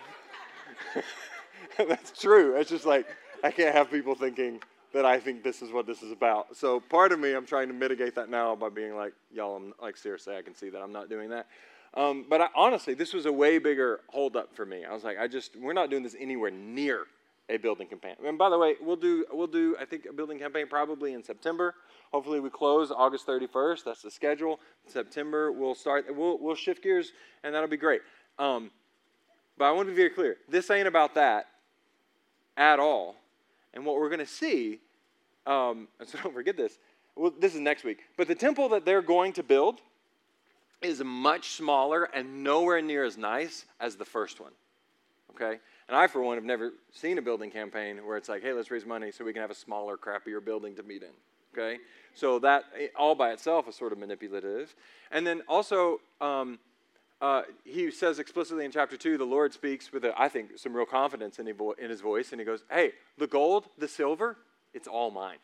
[1.89, 2.57] That's true.
[2.57, 3.07] It's just like,
[3.43, 4.61] I can't have people thinking
[4.93, 6.57] that I think this is what this is about.
[6.57, 9.75] So, part of me, I'm trying to mitigate that now by being like, y'all, I'm
[9.83, 11.47] like, seriously, I can see that I'm not doing that.
[11.95, 14.85] Um, but I, honestly, this was a way bigger holdup for me.
[14.85, 17.07] I was like, I just, we're not doing this anywhere near
[17.49, 18.15] a building campaign.
[18.25, 21.23] And by the way, we'll do, we'll do, I think, a building campaign probably in
[21.23, 21.75] September.
[22.13, 23.85] Hopefully, we close August 31st.
[23.85, 24.61] That's the schedule.
[24.87, 28.01] September, we'll start, we'll, we'll shift gears, and that'll be great.
[28.39, 28.71] Um,
[29.59, 31.47] but I want to be very clear this ain't about that
[32.57, 33.17] at all.
[33.73, 34.81] And what we're going to see,
[35.47, 36.79] um, so don't forget this,
[37.17, 39.81] well, this is next week, but the temple that they're going to build,
[40.85, 44.53] is much smaller and nowhere near as nice as the first one.
[45.31, 45.59] Okay?
[45.89, 48.71] And I, for one, have never seen a building campaign where it's like, hey, let's
[48.71, 51.11] raise money so we can have a smaller, crappier building to meet in.
[51.53, 51.79] Okay?
[52.15, 52.65] So that
[52.97, 54.75] all by itself is sort of manipulative.
[55.11, 56.59] And then also, um,
[57.25, 60.77] uh, he says explicitly in chapter 2, the Lord speaks with, a, I think, some
[60.77, 64.37] real confidence in, in his voice, and he goes, hey, the gold, the silver,
[64.75, 65.39] it's all mine.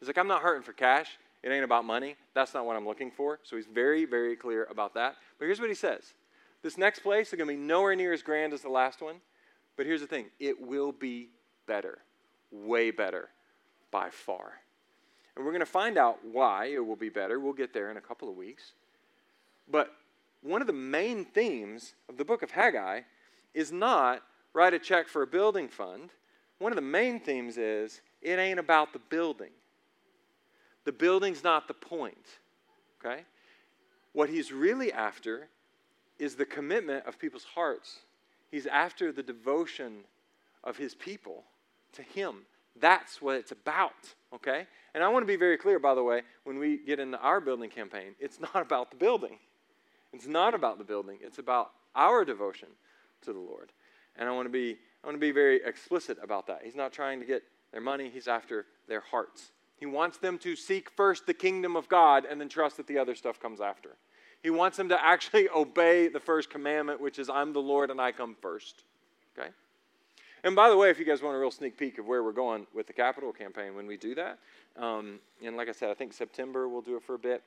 [0.00, 1.16] He's like, I'm not hurting for cash.
[1.44, 2.16] It ain't about money.
[2.34, 3.38] That's not what I'm looking for.
[3.44, 5.14] So he's very, very clear about that.
[5.38, 6.12] But here's what he says
[6.60, 9.20] this next place is going to be nowhere near as grand as the last one.
[9.76, 11.28] But here's the thing it will be
[11.68, 11.98] better,
[12.50, 13.28] way better
[13.92, 14.54] by far.
[15.36, 17.38] And we're going to find out why it will be better.
[17.38, 18.72] We'll get there in a couple of weeks.
[19.70, 19.94] But
[20.42, 23.00] one of the main themes of the book of Haggai
[23.54, 24.22] is not
[24.52, 26.10] write a check for a building fund.
[26.58, 29.50] One of the main themes is it ain't about the building.
[30.84, 32.38] The building's not the point,
[33.04, 33.22] okay?
[34.12, 35.48] What he's really after
[36.18, 38.00] is the commitment of people's hearts.
[38.50, 39.98] He's after the devotion
[40.64, 41.44] of his people
[41.92, 42.46] to him.
[42.80, 44.66] That's what it's about, okay?
[44.94, 47.40] And I want to be very clear, by the way, when we get into our
[47.40, 49.38] building campaign, it's not about the building.
[50.12, 51.18] It's not about the building.
[51.22, 52.68] It's about our devotion
[53.22, 53.72] to the Lord.
[54.16, 56.60] And I want to be I want to be very explicit about that.
[56.62, 57.42] He's not trying to get
[57.72, 59.52] their money, he's after their hearts.
[59.76, 62.98] He wants them to seek first the kingdom of God and then trust that the
[62.98, 63.96] other stuff comes after.
[64.42, 68.00] He wants them to actually obey the first commandment, which is, I'm the Lord and
[68.00, 68.84] I come first.
[69.38, 69.48] Okay?
[70.42, 72.32] And by the way, if you guys want a real sneak peek of where we're
[72.32, 74.38] going with the capital campaign when we do that,
[74.78, 77.42] um, and like I said, I think September we'll do it for a bit.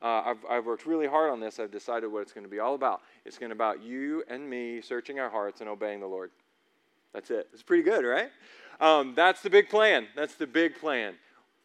[0.00, 1.58] Uh, I've, I've worked really hard on this.
[1.58, 3.02] I've decided what it's going to be all about.
[3.24, 6.30] It's going to be about you and me searching our hearts and obeying the Lord.
[7.12, 7.48] That's it.
[7.52, 8.30] It's pretty good, right?
[8.80, 10.06] Um, that's the big plan.
[10.14, 11.14] That's the big plan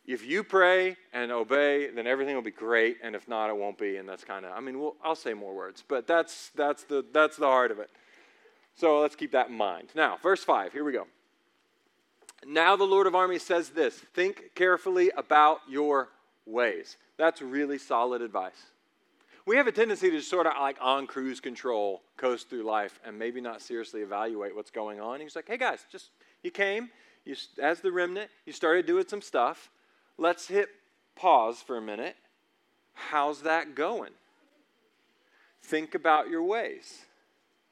[0.05, 3.77] if you pray and obey, then everything will be great, and if not, it won't
[3.77, 3.97] be.
[3.97, 7.05] And that's kind of, I mean, we'll, I'll say more words, but that's that's the
[7.13, 7.89] that's the heart of it.
[8.75, 9.89] So let's keep that in mind.
[9.95, 10.73] Now, verse five.
[10.73, 11.07] Here we go.
[12.45, 16.09] Now the Lord of armies says this: Think carefully about your
[16.45, 16.97] ways.
[17.17, 18.71] That's really solid advice.
[19.45, 23.19] We have a tendency to sort of like on cruise control, coast through life, and
[23.19, 25.19] maybe not seriously evaluate what's going on.
[25.19, 26.11] He's like, hey guys, just
[26.43, 26.89] you came,
[27.25, 29.69] you as the remnant, you started doing some stuff.
[30.17, 30.69] Let's hit
[31.15, 32.15] pause for a minute.
[32.93, 34.11] How's that going?
[35.61, 36.99] Think about your ways.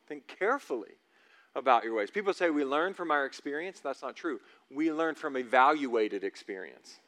[0.07, 0.95] Think carefully
[1.55, 2.09] about your ways.
[2.09, 3.79] People say we learn from our experience.
[3.79, 4.39] That's not true.
[4.69, 6.99] We learn from evaluated experience.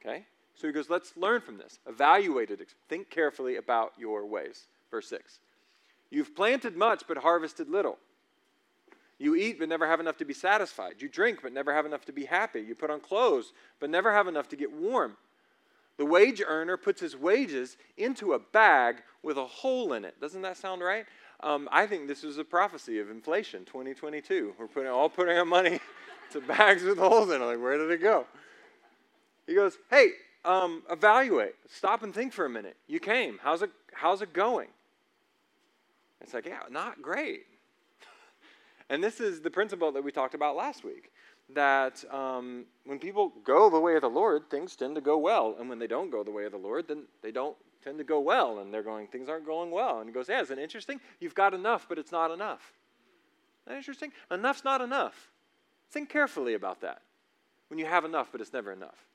[0.00, 0.26] Okay?
[0.56, 1.78] So he goes, let's learn from this.
[1.86, 2.66] Evaluate it.
[2.88, 4.66] Think carefully about your ways.
[4.90, 5.40] Verse 6.
[6.10, 7.98] You've planted much but harvested little.
[9.18, 10.94] You eat but never have enough to be satisfied.
[10.98, 12.60] You drink but never have enough to be happy.
[12.60, 15.16] You put on clothes but never have enough to get warm.
[15.98, 20.20] The wage earner puts his wages into a bag with a hole in it.
[20.20, 21.06] Doesn't that sound right?
[21.40, 24.54] Um, I think this is a prophecy of inflation 2022.
[24.58, 25.80] We're putting all putting our money
[26.32, 27.44] to bags with holes in it.
[27.44, 28.26] Like, where did it go?
[29.46, 30.10] He goes, Hey,
[30.46, 31.54] um, evaluate.
[31.68, 32.76] Stop and think for a minute.
[32.86, 33.38] You came.
[33.42, 34.68] How's it, how's it going?
[36.20, 37.46] It's like, yeah, not great.
[38.90, 41.10] and this is the principle that we talked about last week
[41.54, 45.56] that um, when people go the way of the Lord, things tend to go well.
[45.58, 48.04] And when they don't go the way of the Lord, then they don't tend to
[48.04, 48.58] go well.
[48.58, 50.00] And they're going, things aren't going well.
[50.00, 51.00] And he goes, yeah, isn't it interesting?
[51.20, 52.72] You've got enough, but it's not enough.
[53.62, 54.12] Isn't that interesting?
[54.30, 55.30] Enough's not enough.
[55.90, 57.02] Think carefully about that.
[57.68, 59.06] When you have enough, but it's never enough.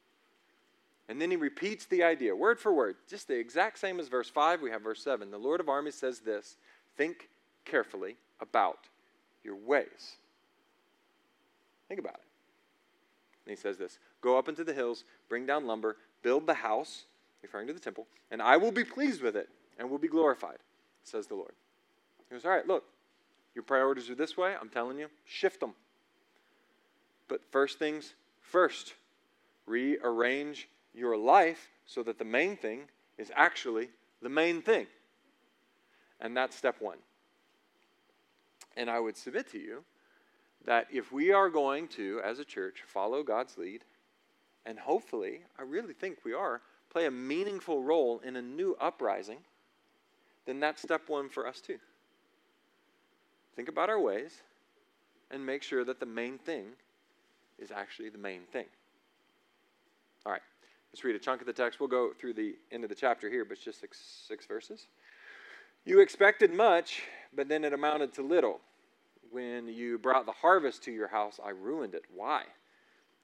[1.09, 4.29] And then he repeats the idea, word for word, just the exact same as verse
[4.29, 4.61] 5.
[4.61, 5.29] We have verse 7.
[5.29, 6.57] The Lord of armies says this
[6.95, 7.29] Think
[7.65, 8.87] carefully about
[9.43, 10.15] your ways.
[11.87, 12.21] Think about it.
[13.45, 17.05] And he says this Go up into the hills, bring down lumber, build the house,
[17.41, 20.59] referring to the temple, and I will be pleased with it and will be glorified,
[21.03, 21.53] says the Lord.
[22.29, 22.85] He goes, All right, look,
[23.55, 24.55] your priorities are this way.
[24.59, 25.73] I'm telling you, shift them.
[27.27, 28.93] But first things first,
[29.65, 32.81] rearrange your life so that the main thing
[33.17, 33.89] is actually
[34.21, 34.87] the main thing.
[36.19, 36.97] And that's step one.
[38.77, 39.83] And I would submit to you
[40.65, 43.83] that if we are going to, as a church, follow God's lead,
[44.65, 49.39] and hopefully, I really think we are, play a meaningful role in a new uprising,
[50.45, 51.79] then that's step one for us too.
[53.55, 54.41] Think about our ways
[55.31, 56.65] and make sure that the main thing
[57.57, 58.65] is actually the main thing.
[60.25, 60.41] All right,
[60.91, 61.79] let's read a chunk of the text.
[61.79, 64.87] We'll go through the end of the chapter here, but it's just six, six verses.
[65.85, 68.59] You expected much, but then it amounted to little.
[69.31, 72.03] When you brought the harvest to your house, I ruined it.
[72.13, 72.43] Why?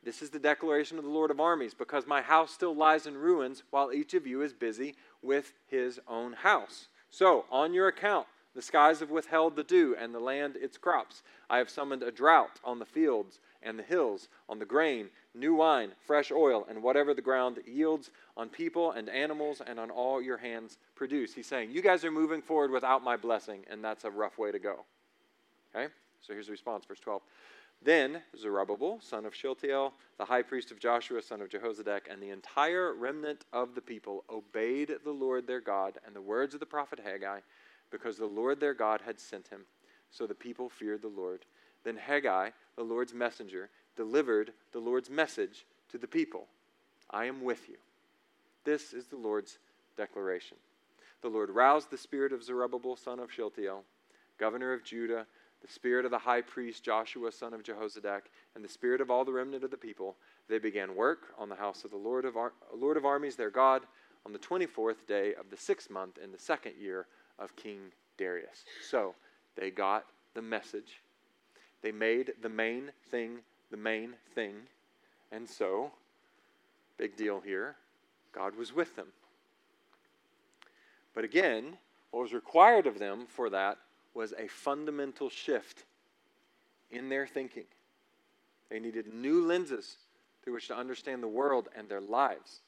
[0.03, 3.17] This is the declaration of the Lord of armies, because my house still lies in
[3.17, 6.87] ruins while each of you is busy with his own house.
[7.09, 11.23] So, on your account, the skies have withheld the dew, and the land its crops.
[11.49, 15.53] I have summoned a drought on the fields and the hills, on the grain, new
[15.53, 20.21] wine, fresh oil, and whatever the ground yields, on people and animals, and on all
[20.21, 21.33] your hands produce.
[21.33, 24.51] He's saying, You guys are moving forward without my blessing, and that's a rough way
[24.51, 24.85] to go.
[25.75, 25.91] Okay?
[26.21, 27.21] So here's the response, verse 12.
[27.83, 32.31] Then Zerubbabel, son of Shealtiel, the high priest of Joshua, son of Jehozadak, and the
[32.31, 36.65] entire remnant of the people obeyed the Lord their God and the words of the
[36.65, 37.39] prophet Haggai,
[37.91, 39.61] because the Lord their God had sent him.
[40.09, 41.45] So the people feared the Lord.
[41.83, 46.47] Then Haggai, the Lord's messenger, delivered the Lord's message to the people
[47.09, 47.77] I am with you.
[48.63, 49.59] This is the Lord's
[49.97, 50.57] declaration.
[51.21, 53.83] The Lord roused the spirit of Zerubbabel, son of Shealtiel,
[54.37, 55.25] governor of Judah,
[55.61, 58.23] the spirit of the high priest Joshua, son of Jehozadak,
[58.55, 60.15] and the spirit of all the remnant of the people.
[60.47, 63.49] They began work on the house of the Lord of, Ar- Lord of armies, their
[63.49, 63.83] God,
[64.25, 67.07] on the 24th day of the sixth month in the second year
[67.39, 67.79] of King
[68.17, 68.65] Darius.
[68.87, 69.15] So
[69.55, 71.01] they got the message.
[71.81, 73.39] They made the main thing
[73.71, 74.55] the main thing.
[75.31, 75.91] And so,
[76.97, 77.75] big deal here,
[78.33, 79.07] God was with them.
[81.13, 81.77] But again,
[82.11, 83.77] what was required of them for that
[84.13, 85.83] was a fundamental shift
[86.91, 87.65] in their thinking.
[88.69, 89.97] They needed new lenses
[90.43, 92.61] through which to understand the world and their lives.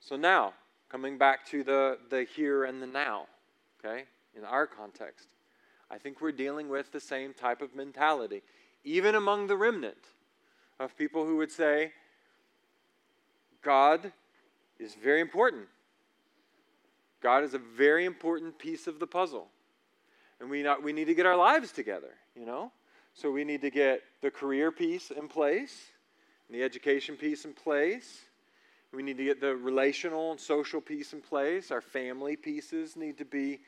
[0.00, 0.54] So now,
[0.88, 3.26] coming back to the, the here and the now,
[3.84, 4.04] okay,
[4.36, 5.28] in our context,
[5.90, 8.42] I think we're dealing with the same type of mentality,
[8.84, 9.96] even among the remnant
[10.80, 11.92] of people who would say,
[13.62, 14.12] God
[14.78, 15.66] is very important.
[17.22, 19.46] God is a very important piece of the puzzle.
[20.40, 22.72] And we, not, we need to get our lives together, you know?
[23.14, 25.92] So we need to get the career piece in place,
[26.50, 28.22] the education piece in place.
[28.92, 31.70] We need to get the relational and social piece in place.
[31.70, 33.60] Our family pieces need to be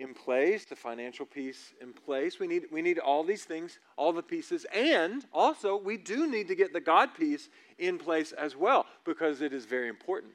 [0.00, 2.40] in place, the financial piece in place.
[2.40, 4.66] We need, we need all these things, all the pieces.
[4.74, 7.48] And also, we do need to get the God piece
[7.78, 10.32] in place as well because it is very important.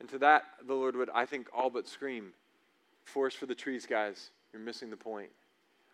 [0.00, 2.32] And to that, the Lord would, I think, all but scream,
[3.04, 4.30] Forest for the trees, guys.
[4.52, 5.30] You're missing the point.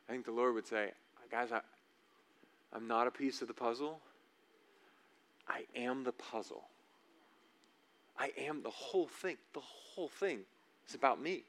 [0.09, 0.91] I think the Lord would say,
[1.31, 1.61] Guys, I,
[2.73, 4.01] I'm not a piece of the puzzle.
[5.49, 6.65] I am the puzzle.
[8.19, 9.37] I am the whole thing.
[9.53, 10.41] The whole thing
[10.89, 11.45] is about me.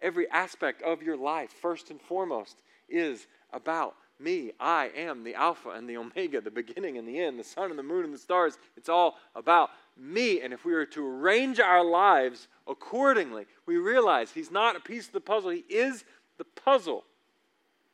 [0.00, 4.52] Every aspect of your life, first and foremost, is about me.
[4.58, 7.78] I am the Alpha and the Omega, the beginning and the end, the sun and
[7.78, 8.58] the moon and the stars.
[8.76, 10.40] It's all about me.
[10.40, 15.06] And if we were to arrange our lives accordingly, we realize He's not a piece
[15.06, 16.04] of the puzzle, He is
[16.36, 17.04] the puzzle.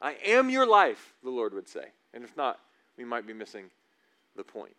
[0.00, 1.86] I am your life, the Lord would say.
[2.12, 2.60] And if not,
[2.96, 3.70] we might be missing
[4.36, 4.74] the point.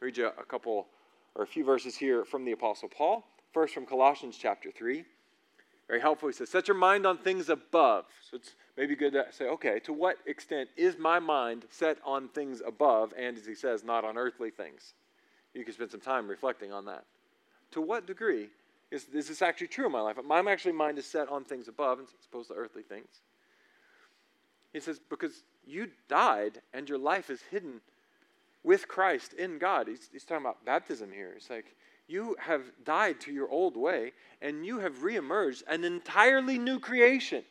[0.00, 0.88] I'll read you a couple
[1.34, 3.24] or a few verses here from the Apostle Paul.
[3.52, 5.04] First from Colossians chapter 3.
[5.88, 6.28] Very helpful.
[6.28, 8.06] He says, Set your mind on things above.
[8.28, 12.28] So it's maybe good to say, okay, to what extent is my mind set on
[12.28, 14.94] things above, and as he says, not on earthly things?
[15.54, 17.04] You can spend some time reflecting on that.
[17.72, 18.48] To what degree
[18.90, 20.16] is, is this actually true in my life?
[20.24, 23.08] My actually mind is set on things above as opposed to earthly things.
[24.72, 27.80] He says, because you died and your life is hidden
[28.62, 29.88] with Christ in God.
[29.88, 31.32] He's, he's talking about baptism here.
[31.36, 31.74] It's like,
[32.08, 37.44] you have died to your old way and you have reemerged an entirely new creation.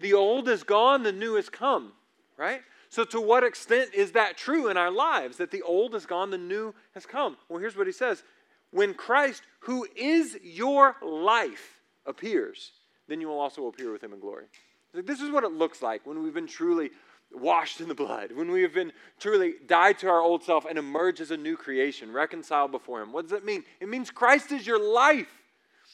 [0.00, 1.92] The old is gone, the new has come,
[2.36, 2.60] right?
[2.88, 6.30] So, to what extent is that true in our lives that the old is gone,
[6.30, 7.36] the new has come?
[7.48, 8.22] Well, here's what he says
[8.70, 12.72] When Christ, who is your life, appears,
[13.08, 14.46] then you will also appear with him in glory.
[14.94, 16.90] This is what it looks like when we've been truly
[17.32, 20.78] washed in the blood, when we have been truly died to our old self and
[20.78, 23.12] emerge as a new creation, reconciled before Him.
[23.12, 23.64] What does that mean?
[23.80, 25.42] It means Christ is your life,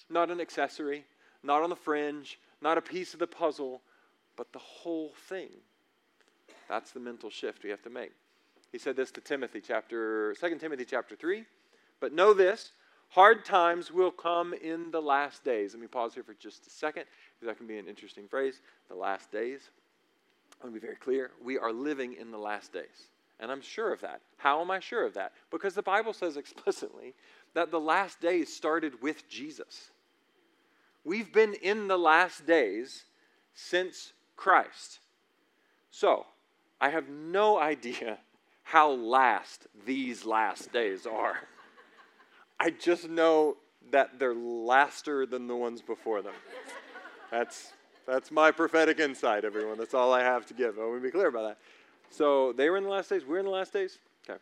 [0.09, 1.05] not an accessory,
[1.43, 3.83] not on the fringe, not a piece of the puzzle,
[4.37, 5.51] but the whole thing.
[6.69, 8.13] That's the mental shift we have to make.
[8.71, 11.45] He said this to Timothy, chapter 2 Timothy chapter 3.
[12.01, 12.73] But know this,
[13.11, 15.75] hard times will come in the last days.
[15.75, 17.05] Let me pause here for just a second,
[17.35, 18.61] because that can be an interesting phrase.
[18.89, 19.71] The last days.
[20.63, 21.33] I want to be very clear.
[21.43, 23.09] We are living in the last days.
[23.41, 24.21] And I'm sure of that.
[24.37, 25.33] How am I sure of that?
[25.51, 27.15] Because the Bible says explicitly
[27.55, 29.91] that the last days started with Jesus.
[31.05, 33.05] We've been in the last days
[33.55, 35.01] since Christ.
[35.91, 36.27] So,
[36.81, 38.19] I have no idea
[38.63, 41.39] how last these last days are.
[42.61, 43.57] I just know
[43.91, 46.35] that they're laster than the ones before them.
[47.33, 47.73] That's
[48.07, 49.79] that's my prophetic insight, everyone.
[49.79, 50.79] That's all I have to give.
[50.79, 51.59] I want to be clear about that.
[52.11, 53.25] So they were in the last days.
[53.25, 53.99] We're in the last days.
[54.29, 54.39] Okay.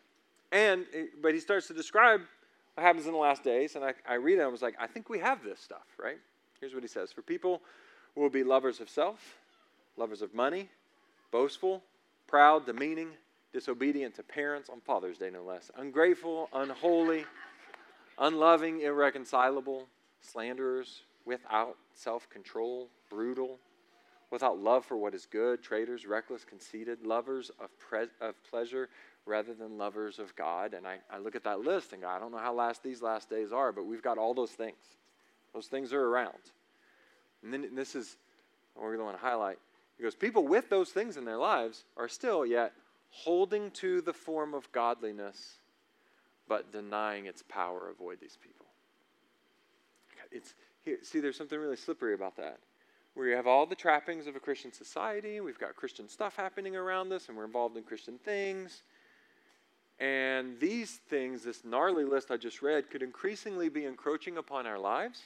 [0.52, 2.22] And, eh, but he starts to describe
[2.74, 3.76] what happens in the last days.
[3.76, 5.86] And I, I read it and I was like, I think we have this stuff,
[6.02, 6.18] right?
[6.60, 7.62] Here's what he says For people
[8.14, 9.36] will be lovers of self,
[9.96, 10.68] lovers of money,
[11.30, 11.82] boastful,
[12.26, 13.10] proud, demeaning,
[13.52, 17.24] disobedient to parents on Father's Day, no less, ungrateful, unholy,
[18.18, 19.86] unloving, irreconcilable,
[20.20, 23.58] slanderers, without self control brutal,
[24.30, 28.88] without love for what is good, traitors, reckless, conceited, lovers of, pre- of pleasure
[29.26, 30.72] rather than lovers of God.
[30.72, 33.02] And I, I look at that list and go, I don't know how last these
[33.02, 34.76] last days are, but we've got all those things.
[35.52, 36.38] Those things are around.
[37.42, 38.16] And then and this is
[38.74, 39.58] what we want to highlight.
[39.96, 42.72] He goes, People with those things in their lives are still yet
[43.10, 45.58] holding to the form of godliness,
[46.48, 47.90] but denying its power.
[47.90, 48.66] Avoid these people.
[50.30, 50.54] It's,
[50.84, 52.60] here, see, there's something really slippery about that
[53.16, 55.40] you have all the trappings of a Christian society.
[55.40, 58.82] We've got Christian stuff happening around us, and we're involved in Christian things.
[59.98, 64.78] And these things, this gnarly list I just read, could increasingly be encroaching upon our
[64.78, 65.22] lives,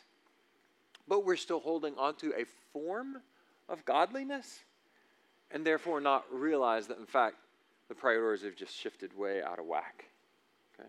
[1.06, 3.18] but we're still holding onto a form
[3.68, 4.60] of godliness,
[5.52, 7.36] and therefore not realize that, in fact,
[7.88, 10.06] the priorities have just shifted way out of whack.
[10.74, 10.88] Okay?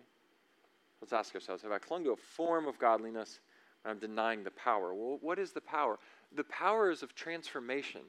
[1.02, 3.40] Let's ask ourselves have I clung to a form of godliness
[3.86, 4.94] I'm denying the power?
[4.94, 6.00] Well, what is the power?
[6.36, 8.02] the powers of transformation,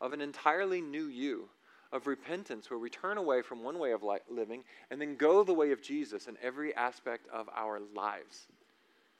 [0.00, 1.48] of an entirely new you,
[1.92, 5.52] of repentance, where we turn away from one way of living and then go the
[5.52, 8.46] way of Jesus in every aspect of our lives.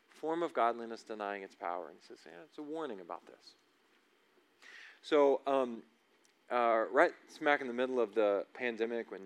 [0.09, 1.89] Form of godliness denying its power.
[1.89, 3.55] And he says, yeah, it's a warning about this.
[5.03, 5.83] So, um,
[6.51, 9.23] uh, right smack in the middle of the pandemic, when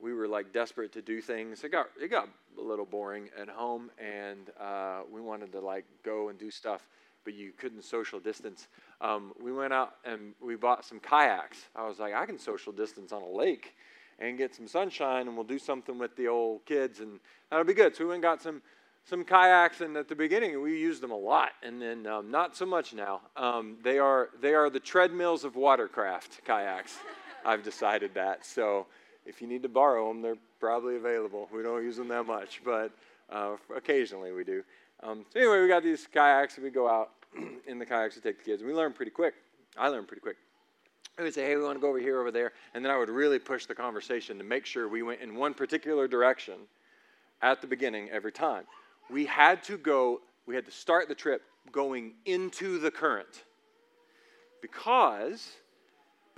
[0.00, 2.28] we were like desperate to do things, it got it got
[2.58, 6.86] a little boring at home, and uh, we wanted to like go and do stuff
[7.28, 8.68] but you couldn't social distance.
[9.02, 11.58] Um, we went out and we bought some kayaks.
[11.76, 13.74] I was like, I can social distance on a lake
[14.18, 17.20] and get some sunshine, and we'll do something with the old kids, and
[17.50, 17.94] that'll be good.
[17.94, 18.62] So we went and got some
[19.04, 22.56] some kayaks, and at the beginning we used them a lot, and then um, not
[22.56, 23.20] so much now.
[23.36, 26.96] Um, they are they are the treadmills of watercraft kayaks.
[27.44, 28.46] I've decided that.
[28.46, 28.86] So
[29.28, 31.48] if you need to borrow them, they're probably available.
[31.52, 32.90] We don't use them that much, but
[33.30, 34.64] uh, occasionally we do.
[35.02, 37.10] Um, so anyway, we got these kayaks, and we go out
[37.66, 38.62] in the kayaks to take the kids.
[38.62, 39.34] And we learn pretty quick.
[39.76, 40.36] I learned pretty quick.
[41.18, 42.52] I would say, hey, we want to go over here, over there.
[42.74, 45.52] And then I would really push the conversation to make sure we went in one
[45.52, 46.54] particular direction
[47.42, 48.64] at the beginning every time.
[49.10, 53.44] We had to go, we had to start the trip going into the current.
[54.62, 55.52] Because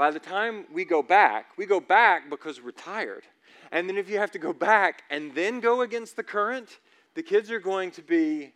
[0.01, 3.25] by the time we go back, we go back because we're tired.
[3.71, 6.79] And then if you have to go back and then go against the current,
[7.15, 8.55] the kids are going to be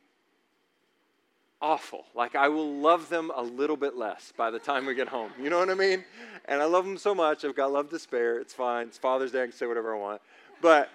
[1.61, 2.07] awful.
[2.15, 5.33] Like I will love them a little bit less by the time we get home.
[5.39, 6.03] You know what I mean?
[6.47, 7.45] And I love them so much.
[7.45, 8.39] I've got love to spare.
[8.39, 8.87] It's fine.
[8.87, 9.43] It's Father's Day.
[9.43, 10.23] I can say whatever I want.
[10.63, 10.89] But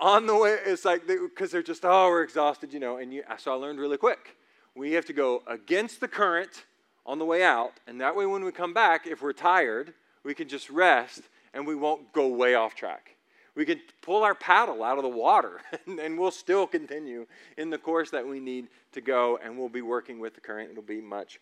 [0.00, 2.96] on the way, it's like because they, are just oh we're exhausted, you know.
[2.96, 4.36] And you, so I learned really quick.
[4.74, 6.64] We have to go against the current
[7.06, 9.94] on the way out, and that way when we come back, if we're tired,
[10.24, 11.22] we can just rest
[11.54, 13.16] and we won't go way off track.
[13.54, 17.26] We can pull our paddle out of the water and, and, we'll still continue
[17.56, 20.70] in the course that we need to go, and we'll be working with the current.
[20.70, 21.40] It'll be much,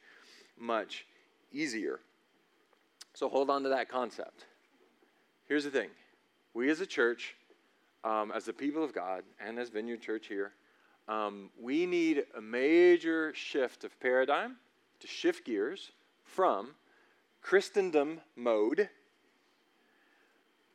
[0.57, 1.07] much
[1.51, 1.99] easier.
[3.15, 4.45] So hold on to that concept.
[5.47, 5.89] Here's the thing
[6.53, 7.35] we as a church,
[8.05, 10.53] um, as the people of God, and as Vineyard Church here,
[11.09, 14.57] um, we need a major shift of paradigm
[15.05, 15.93] to shift gears
[16.25, 16.71] from
[17.43, 18.89] Christendom mode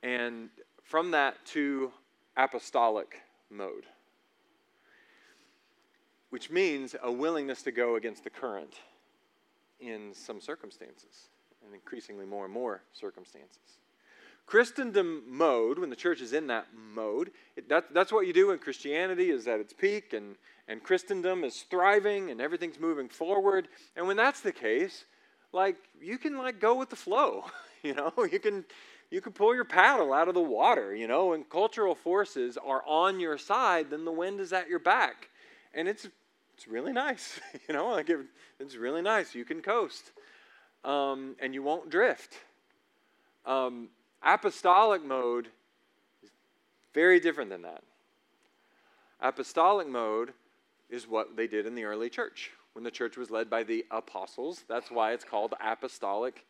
[0.04, 0.50] and
[0.84, 1.92] from that to
[2.38, 3.86] apostolic mode,
[6.30, 8.76] which means a willingness to go against the current
[9.80, 11.30] in some circumstances,
[11.66, 13.80] and increasingly more and more circumstances.
[14.50, 18.48] Christendom mode, when the church is in that mode, it, that, that's what you do
[18.48, 20.38] when Christianity is at its peak and,
[20.68, 23.68] and Christendom is thriving and everything's moving forward.
[23.96, 25.06] And when that's the case,
[25.54, 27.46] like you can like go with the flow,
[27.84, 28.66] you know, you can
[29.12, 32.84] you can pull your paddle out of the water, you know, and cultural forces are
[32.88, 35.30] on your side, then the wind is at your back.
[35.76, 36.08] And it's
[36.56, 38.18] it's really nice, you know, like it,
[38.60, 39.36] it's really nice.
[39.36, 40.12] You can coast.
[40.84, 42.34] Um, and you won't drift.
[43.46, 43.90] Um,
[44.24, 45.48] Apostolic mode
[46.22, 46.30] is
[46.94, 47.84] very different than that.
[49.22, 50.34] Apostolic mode
[50.90, 53.86] is what they did in the early church when the church was led by the
[53.92, 54.64] apostles.
[54.68, 56.46] That's why it's called apostolic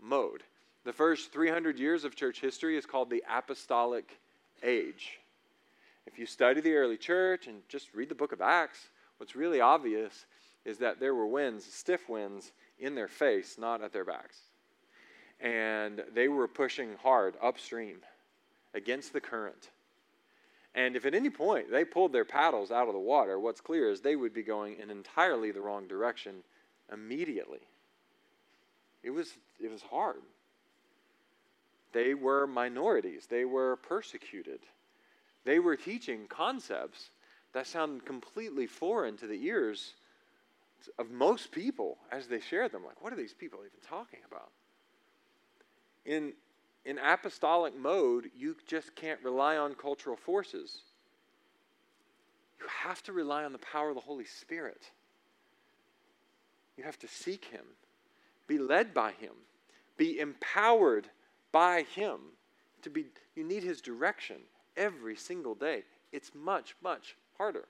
[0.00, 0.42] mode.
[0.84, 4.18] The first 300 years of church history is called the apostolic
[4.62, 5.18] age.
[6.06, 9.60] If you study the early church and just read the book of Acts, what's really
[9.60, 10.26] obvious
[10.64, 14.38] is that there were winds, stiff winds, in their face, not at their backs
[15.40, 17.98] and they were pushing hard upstream
[18.74, 19.70] against the current.
[20.74, 23.90] And if at any point they pulled their paddles out of the water, what's clear
[23.90, 26.36] is they would be going in entirely the wrong direction
[26.92, 27.60] immediately.
[29.02, 29.32] It was,
[29.62, 30.22] it was hard.
[31.92, 34.60] They were minorities, they were persecuted.
[35.44, 37.10] They were teaching concepts
[37.52, 39.94] that sounded completely foreign to the ears
[40.98, 42.84] of most people as they shared them.
[42.84, 44.50] Like, what are these people even talking about?
[46.06, 46.32] In,
[46.84, 50.78] in apostolic mode, you just can't rely on cultural forces.
[52.60, 54.90] You have to rely on the power of the Holy Spirit.
[56.76, 57.64] You have to seek Him,
[58.46, 59.32] be led by Him,
[59.96, 61.08] be empowered
[61.52, 62.20] by Him.
[62.82, 64.36] To be, you need His direction
[64.76, 65.82] every single day.
[66.12, 67.64] It's much, much harder.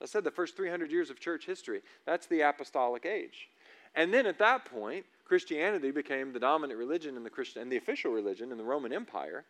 [0.00, 3.48] I said the first 300 years of church history, that's the apostolic age.
[3.94, 7.76] And then at that point, Christianity became the dominant religion in the Christian and the
[7.76, 9.44] official religion in the Roman Empire.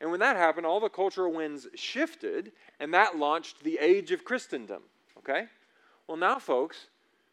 [0.00, 4.24] And when that happened, all the cultural winds shifted, and that launched the age of
[4.24, 4.82] Christendom.
[5.18, 5.46] Okay?
[6.06, 6.86] Well, now, folks,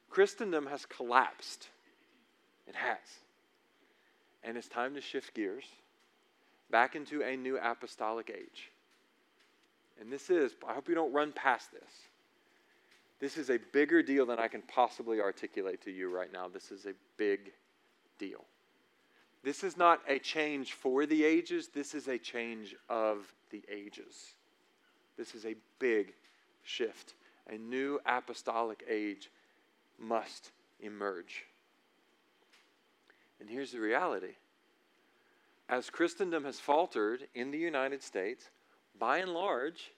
[0.09, 1.68] Christendom has collapsed.
[2.68, 2.97] It has.
[4.43, 5.65] And it's time to shift gears
[6.70, 8.72] back into a new apostolic age.
[9.99, 11.89] And this is, I hope you don't run past this.
[13.20, 16.47] This is a bigger deal than I can possibly articulate to you right now.
[16.47, 17.51] This is a big
[18.20, 18.45] deal.
[19.43, 24.34] This is not a change for the ages, this is a change of the ages.
[25.18, 26.13] This is a big
[26.63, 27.15] shift.
[27.49, 29.32] A new apostolic age
[29.97, 31.45] must emerge.
[33.39, 34.36] And here's the reality
[35.70, 38.49] as Christendom has faltered in the United States,
[38.97, 39.91] by and large,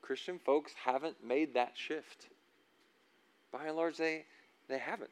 [0.00, 2.28] Christian folks haven't made that shift.
[3.52, 4.24] By and large, they,
[4.68, 5.10] they haven't.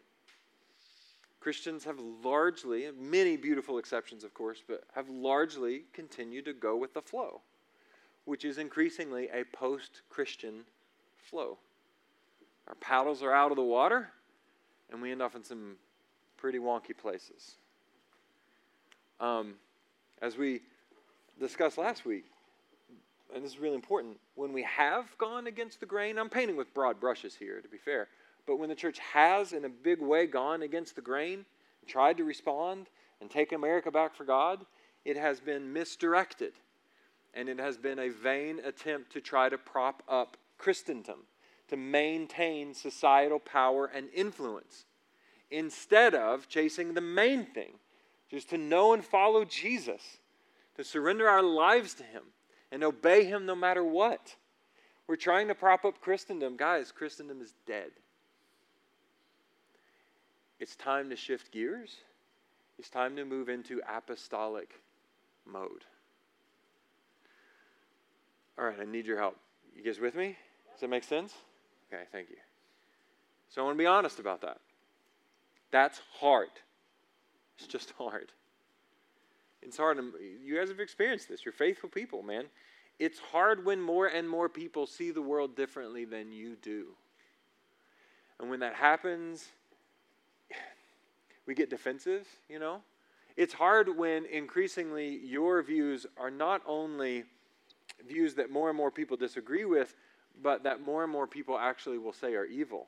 [1.40, 6.94] Christians have largely, many beautiful exceptions, of course, but have largely continued to go with
[6.94, 7.40] the flow,
[8.24, 10.64] which is increasingly a post Christian
[11.16, 11.58] flow.
[12.66, 14.10] Our paddles are out of the water,
[14.90, 15.76] and we end up in some
[16.36, 17.56] pretty wonky places.
[19.20, 19.54] Um,
[20.20, 20.60] as we
[21.40, 22.24] discussed last week,
[23.34, 26.72] and this is really important, when we have gone against the grain, I'm painting with
[26.74, 28.08] broad brushes here, to be fair,
[28.48, 31.44] but when the church has, in a big way, gone against the grain,
[31.86, 32.86] tried to respond
[33.20, 34.64] and take America back for God,
[35.04, 36.54] it has been misdirected.
[37.34, 41.24] And it has been a vain attempt to try to prop up Christendom,
[41.68, 44.86] to maintain societal power and influence,
[45.50, 47.74] instead of chasing the main thing,
[48.30, 50.18] just to know and follow Jesus,
[50.76, 52.22] to surrender our lives to Him
[52.72, 54.36] and obey Him no matter what.
[55.06, 56.56] We're trying to prop up Christendom.
[56.56, 57.90] Guys, Christendom is dead.
[60.60, 61.96] It's time to shift gears.
[62.78, 64.70] It's time to move into apostolic
[65.46, 65.84] mode.
[68.58, 69.36] All right, I need your help.
[69.76, 70.36] You guys with me?
[70.72, 71.34] Does that make sense?
[71.92, 72.36] Okay, thank you.
[73.48, 74.58] So I want to be honest about that.
[75.70, 76.50] That's hard.
[77.56, 78.32] It's just hard.
[79.62, 79.98] It's hard.
[80.44, 81.44] You guys have experienced this.
[81.44, 82.44] You're faithful people, man.
[82.98, 86.86] It's hard when more and more people see the world differently than you do.
[88.40, 89.46] And when that happens,
[91.48, 92.82] we get defensive, you know?
[93.36, 97.24] It's hard when increasingly your views are not only
[98.06, 99.94] views that more and more people disagree with,
[100.42, 102.86] but that more and more people actually will say are evil.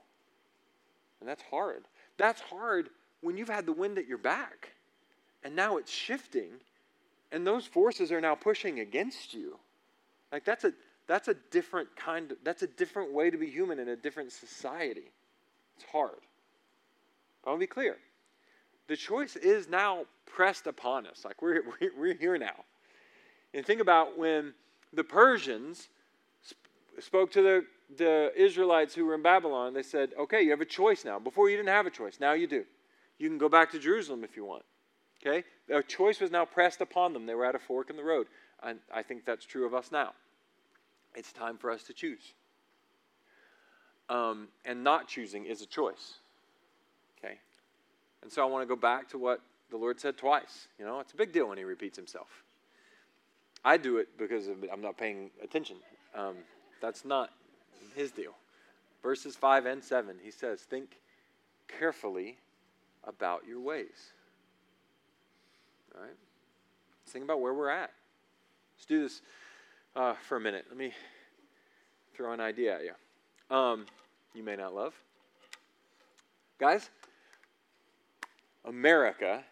[1.21, 1.85] And that's hard.
[2.19, 2.91] That's hard
[3.23, 4.73] when you've had the wind at your back
[5.43, 6.51] and now it's shifting
[7.33, 9.59] and those forces are now pushing against you.
[10.31, 10.73] Like that's a
[11.07, 14.33] that's a different kind of, that's a different way to be human in a different
[14.33, 15.11] society.
[15.77, 16.21] It's hard.
[17.45, 17.97] I want to be clear.
[18.91, 21.24] The choice is now pressed upon us.
[21.24, 21.62] Like we're,
[21.97, 22.64] we're here now.
[23.55, 24.53] And think about when
[24.93, 25.88] the Persians
[26.99, 27.64] spoke to the,
[27.97, 29.74] the Israelites who were in Babylon.
[29.74, 31.20] They said, okay, you have a choice now.
[31.20, 32.18] Before you didn't have a choice.
[32.18, 32.64] Now you do.
[33.16, 34.64] You can go back to Jerusalem if you want.
[35.24, 35.45] Okay?
[35.72, 37.26] A choice was now pressed upon them.
[37.26, 38.26] They were at a fork in the road.
[38.61, 40.14] And I think that's true of us now.
[41.14, 42.34] It's time for us to choose.
[44.09, 46.14] Um, and not choosing is a choice.
[48.23, 49.41] And so I want to go back to what
[49.71, 50.68] the Lord said twice.
[50.79, 52.45] You know, it's a big deal when He repeats Himself.
[53.64, 55.77] I do it because I'm not paying attention.
[56.14, 56.37] Um,
[56.81, 57.31] that's not
[57.95, 58.35] His deal.
[59.03, 60.99] Verses 5 and 7, He says, Think
[61.68, 62.39] carefully
[63.05, 64.12] about your ways.
[65.95, 66.11] All right?
[67.03, 67.91] Let's think about where we're at.
[68.77, 69.23] Let's do this
[69.97, 70.66] uh, for a minute.
[70.68, 70.93] Let me
[72.14, 73.57] throw an idea at you.
[73.57, 73.87] Um,
[74.35, 74.95] you may not love.
[76.59, 76.91] Guys,
[78.65, 79.45] America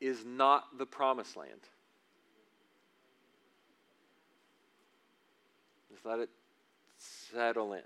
[0.00, 1.60] is not the promised land.
[5.90, 6.30] Just let it
[6.98, 7.82] settle in.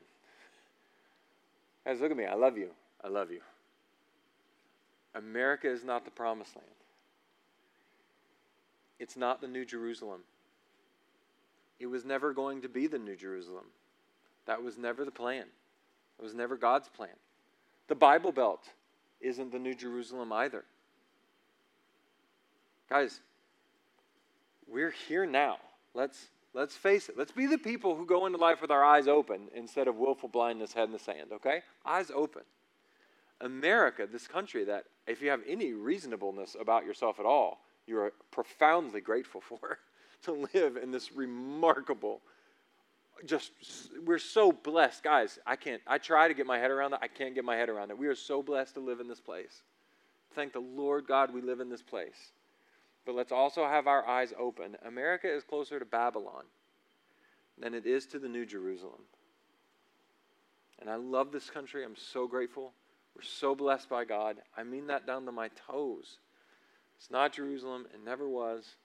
[1.85, 2.27] Guys, look at me.
[2.27, 2.71] I love you.
[3.03, 3.41] I love you.
[5.15, 6.69] America is not the promised land.
[8.99, 10.21] It's not the New Jerusalem.
[11.81, 13.65] It was never going to be the New Jerusalem.
[14.47, 15.47] That was never the plan.
[16.19, 17.17] It was never God's plan.
[17.89, 18.69] The Bible Belt
[19.21, 20.65] isn't the New Jerusalem either.
[22.89, 23.21] Guys,
[24.67, 25.59] we're here now.
[25.95, 27.17] Let's let's face it.
[27.17, 30.29] Let's be the people who go into life with our eyes open instead of willful
[30.29, 31.63] blindness, head in the sand, okay?
[31.85, 32.43] Eyes open.
[33.41, 38.13] America, this country that if you have any reasonableness about yourself at all, you are
[38.31, 39.79] profoundly grateful for
[40.23, 42.21] to live in this remarkable
[43.27, 43.53] just
[44.05, 45.03] we're so blessed.
[45.03, 47.01] Guys i can't i try to get my head around that.
[47.03, 47.99] I can't get my head around it.
[47.99, 49.63] We are so blessed to live in this place.
[50.35, 52.33] Thank the lord god we live in this place.
[53.07, 54.77] But let's also have our eyes open.
[54.87, 56.45] America is closer to babylon
[57.59, 59.03] than it is to the new jerusalem.
[60.81, 61.85] And i love this country.
[61.85, 62.73] I'm so grateful.
[63.15, 64.37] We're so blessed by god.
[64.57, 66.19] I mean that down to my toes.
[66.97, 67.87] It's not jerusalem.
[67.93, 68.77] It never was.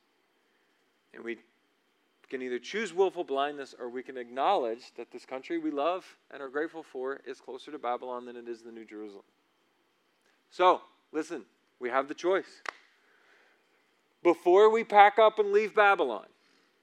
[1.14, 1.38] And we
[2.30, 6.41] can either choose willful blindness or we can acknowledge that this country we love and
[6.41, 9.23] are grateful for is closer to Babylon than it is the New Jerusalem.
[10.49, 11.43] So, listen,
[11.80, 12.61] we have the choice.
[14.23, 16.26] Before we pack up and leave Babylon,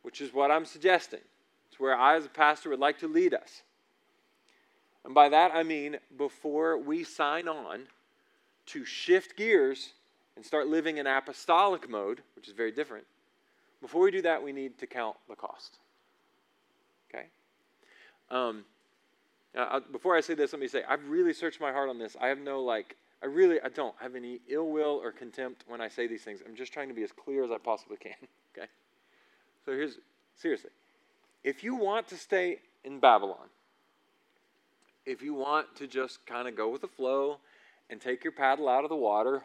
[0.03, 1.21] which is what I'm suggesting,
[1.69, 3.63] it's where I, as a pastor, would like to lead us.
[5.05, 7.89] And by that I mean before we sign on
[8.67, 9.93] to shift gears
[10.37, 13.07] and start living in apostolic mode, which is very different,
[13.83, 15.79] before we do that, we need to count the cost.
[17.13, 17.27] Okay?
[18.31, 18.65] Um,
[19.55, 22.17] now, before I say this, let me say I've really searched my heart on this.
[22.19, 25.81] I have no like, I really, I don't have any ill will or contempt when
[25.81, 26.41] I say these things.
[26.47, 28.15] I'm just trying to be as clear as I possibly can.
[28.55, 28.67] Okay?
[29.65, 29.97] So here's
[30.37, 30.69] seriously,
[31.43, 33.49] if you want to stay in Babylon,
[35.07, 37.39] if you want to just kind of go with the flow
[37.89, 39.43] and take your paddle out of the water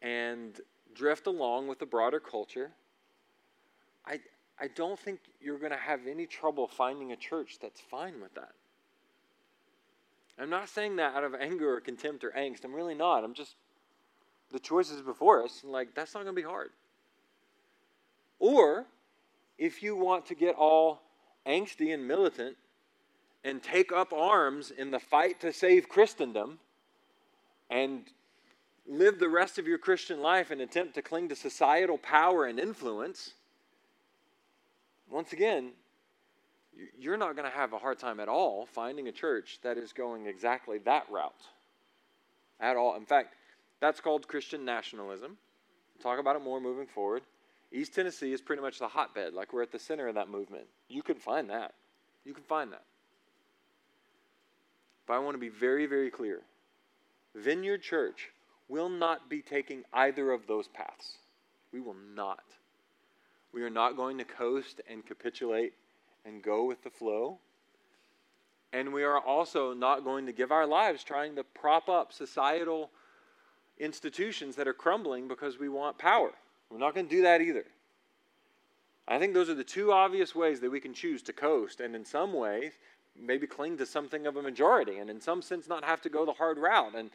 [0.00, 0.60] and
[0.94, 2.70] drift along with the broader culture,
[4.06, 4.20] I,
[4.60, 8.34] I don't think you're going to have any trouble finding a church that's fine with
[8.34, 8.52] that.
[10.38, 12.64] I'm not saying that out of anger or contempt or angst.
[12.64, 13.24] I'm really not.
[13.24, 13.56] I'm just,
[14.52, 16.70] the choice is before us, and like, that's not going to be hard.
[18.38, 18.86] Or,
[19.56, 21.00] if you want to get all
[21.46, 22.56] angsty and militant
[23.44, 26.58] and take up arms in the fight to save Christendom
[27.70, 28.02] and
[28.86, 32.60] live the rest of your Christian life and attempt to cling to societal power and
[32.60, 33.32] influence,
[35.10, 35.72] once again,
[36.98, 39.92] you're not going to have a hard time at all finding a church that is
[39.92, 41.32] going exactly that route.
[42.60, 42.96] At all.
[42.96, 43.34] In fact,
[43.80, 45.36] that's called Christian nationalism.
[45.94, 47.22] We'll talk about it more moving forward.
[47.72, 50.64] East Tennessee is pretty much the hotbed, like we're at the center of that movement.
[50.88, 51.74] You can find that.
[52.24, 52.84] You can find that.
[55.06, 56.40] But I want to be very, very clear
[57.34, 58.30] Vineyard Church
[58.68, 61.18] will not be taking either of those paths.
[61.72, 62.42] We will not.
[63.56, 65.72] We are not going to coast and capitulate
[66.26, 67.38] and go with the flow.
[68.70, 72.90] And we are also not going to give our lives trying to prop up societal
[73.78, 76.32] institutions that are crumbling because we want power.
[76.68, 77.64] We're not going to do that either.
[79.08, 81.96] I think those are the two obvious ways that we can choose to coast and,
[81.96, 82.72] in some ways,
[83.18, 86.26] maybe cling to something of a majority and, in some sense, not have to go
[86.26, 86.94] the hard route.
[86.94, 87.08] And,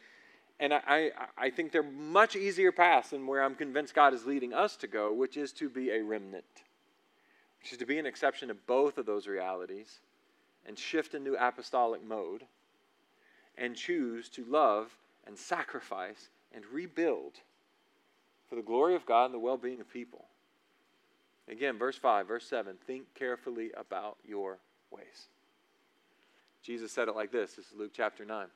[0.62, 4.54] and I, I, think they're much easier paths than where I'm convinced God is leading
[4.54, 6.46] us to go, which is to be a remnant
[7.62, 10.00] which is to be an exception to both of those realities
[10.66, 12.44] and shift into apostolic mode
[13.58, 14.98] and choose to love
[15.28, 17.34] and sacrifice and rebuild
[18.50, 20.26] for the glory of God and the well being of people.
[21.48, 24.58] Again, verse 5, verse 7 think carefully about your
[24.90, 25.28] ways.
[26.64, 28.48] Jesus said it like this this is Luke chapter 9.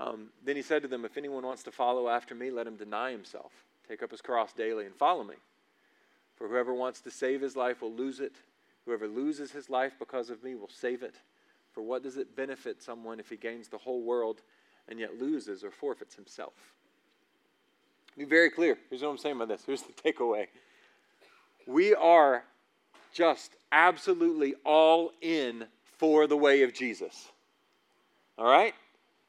[0.00, 2.76] Um, then he said to them, If anyone wants to follow after me, let him
[2.76, 3.52] deny himself,
[3.86, 5.34] take up his cross daily, and follow me.
[6.36, 8.32] For whoever wants to save his life will lose it.
[8.86, 11.16] Whoever loses his life because of me will save it.
[11.72, 14.40] For what does it benefit someone if he gains the whole world
[14.88, 16.54] and yet loses or forfeits himself?
[18.16, 18.78] Be very clear.
[18.88, 19.64] Here's what I'm saying about this.
[19.66, 20.46] Here's the takeaway.
[21.66, 22.42] We are
[23.12, 25.66] just absolutely all in
[25.98, 27.28] for the way of Jesus.
[28.38, 28.74] All right?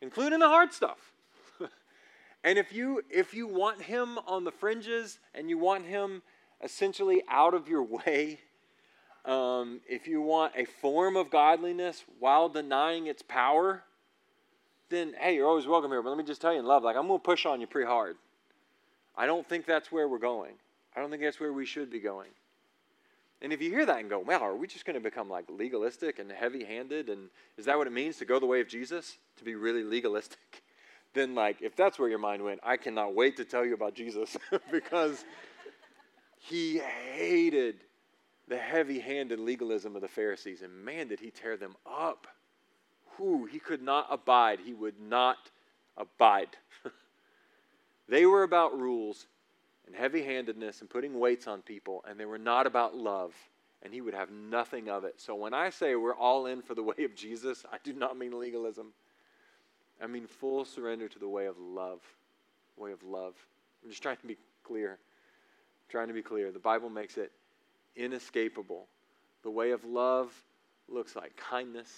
[0.01, 1.13] Including the hard stuff.
[2.43, 6.23] and if you if you want him on the fringes and you want him
[6.63, 8.39] essentially out of your way.
[9.23, 13.83] Um, if you want a form of godliness while denying its power,
[14.89, 16.01] then hey, you're always welcome here.
[16.01, 17.67] But let me just tell you in love, like I'm going to push on you
[17.67, 18.17] pretty hard.
[19.15, 20.53] I don't think that's where we're going.
[20.95, 22.29] I don't think that's where we should be going.
[23.41, 25.45] And if you hear that and go, well, are we just going to become like
[25.49, 27.09] legalistic and heavy handed?
[27.09, 29.17] And is that what it means to go the way of Jesus?
[29.37, 30.63] To be really legalistic?
[31.13, 33.95] then, like, if that's where your mind went, I cannot wait to tell you about
[33.95, 34.37] Jesus
[34.71, 35.25] because
[36.37, 37.77] he hated
[38.47, 42.27] the heavy handed legalism of the Pharisees, and man, did he tear them up.
[43.17, 44.59] Who he could not abide.
[44.63, 45.37] He would not
[45.97, 46.49] abide.
[48.09, 49.27] they were about rules
[49.91, 53.33] and heavy handedness and putting weights on people, and they were not about love,
[53.83, 55.19] and he would have nothing of it.
[55.19, 58.17] So when I say we're all in for the way of Jesus, I do not
[58.17, 58.93] mean legalism.
[60.01, 62.01] I mean full surrender to the way of love.
[62.77, 63.35] Way of love.
[63.83, 64.97] I'm just trying to be clear
[65.91, 66.51] trying to be clear.
[66.51, 67.31] The Bible makes it
[67.95, 68.87] inescapable.
[69.43, 70.33] The way of love
[70.87, 71.91] looks like kindness,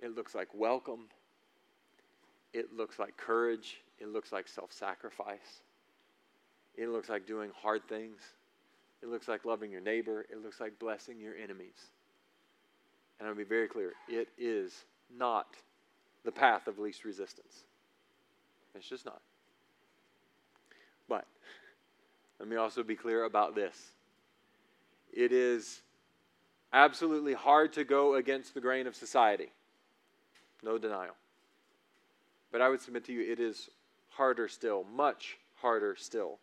[0.00, 1.08] it looks like welcome,
[2.54, 5.62] it looks like courage, it looks like self sacrifice,
[6.78, 8.20] it looks like doing hard things,
[9.02, 11.90] it looks like loving your neighbor, it looks like blessing your enemies.
[13.18, 15.48] And I'll be very clear it is not
[16.24, 17.64] the path of least resistance.
[18.74, 19.20] It's just not.
[21.08, 21.26] But
[22.38, 23.76] let me also be clear about this.
[25.12, 25.80] It is
[26.72, 29.50] absolutely hard to go against the grain of society.
[30.62, 31.16] No denial.
[32.52, 33.68] But I would submit to you, it is
[34.10, 36.38] harder still, much harder still,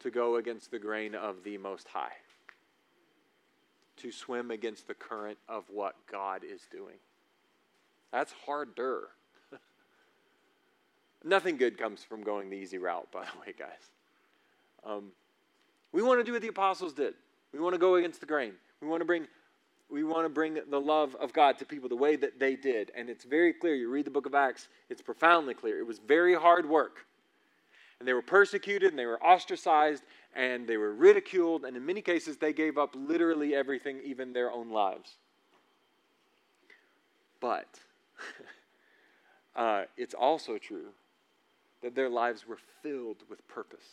[0.00, 2.12] to go against the grain of the Most High.
[3.98, 6.96] To swim against the current of what God is doing.
[8.12, 9.08] That's harder.
[11.24, 13.90] Nothing good comes from going the easy route, by the way, guys.
[14.84, 15.12] Um,
[15.92, 17.14] we want to do what the apostles did.
[17.52, 18.52] We want to go against the grain.
[18.80, 19.26] We want to bring
[19.90, 22.92] we want to bring the love of God to people the way that they did.
[22.96, 23.74] And it's very clear.
[23.74, 25.80] You read the book of Acts, it's profoundly clear.
[25.80, 27.06] It was very hard work.
[28.00, 30.02] And they were persecuted and they were ostracized
[30.34, 31.64] and they were ridiculed.
[31.64, 35.18] And in many cases, they gave up literally everything, even their own lives.
[37.40, 37.78] But
[39.56, 40.88] uh, it's also true
[41.82, 43.84] that their lives were filled with purpose.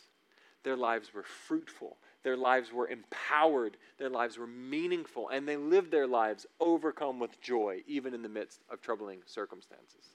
[0.62, 1.96] Their lives were fruitful.
[2.24, 7.40] their lives were empowered, their lives were meaningful, and they lived their lives overcome with
[7.40, 10.12] joy, even in the midst of troubling circumstances.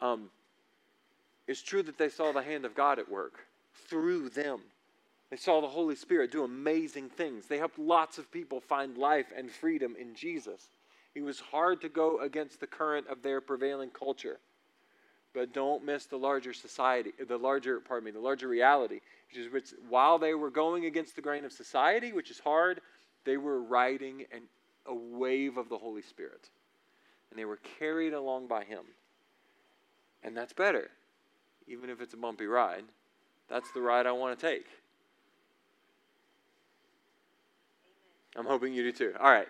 [0.00, 0.30] Um,
[1.46, 3.46] it's true that they saw the hand of God at work
[3.88, 4.60] through them.
[5.30, 7.46] They saw the Holy Spirit do amazing things.
[7.46, 10.68] They helped lots of people find life and freedom in Jesus.
[11.14, 14.38] It was hard to go against the current of their prevailing culture.
[15.34, 19.52] But don't miss the larger society, the larger, pardon me, the larger reality, which is
[19.52, 22.80] which while they were going against the grain of society, which is hard,
[23.24, 24.42] they were riding an,
[24.86, 26.48] a wave of the Holy Spirit.
[27.30, 28.84] And they were carried along by Him.
[30.22, 30.90] And that's better,
[31.66, 32.84] even if it's a bumpy ride.
[33.48, 34.66] That's the ride I want to take.
[38.36, 39.14] I'm hoping you do too.
[39.18, 39.48] All right.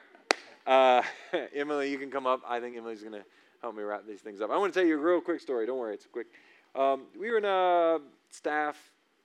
[0.67, 1.03] Uh,
[1.55, 2.43] Emily, you can come up.
[2.47, 3.25] I think Emily's going to
[3.63, 4.51] help me wrap these things up.
[4.51, 5.67] I want to tell you a real quick story.
[5.67, 6.27] Don't worry, it's quick.
[6.75, 7.99] Um, we were in a
[8.31, 8.77] staff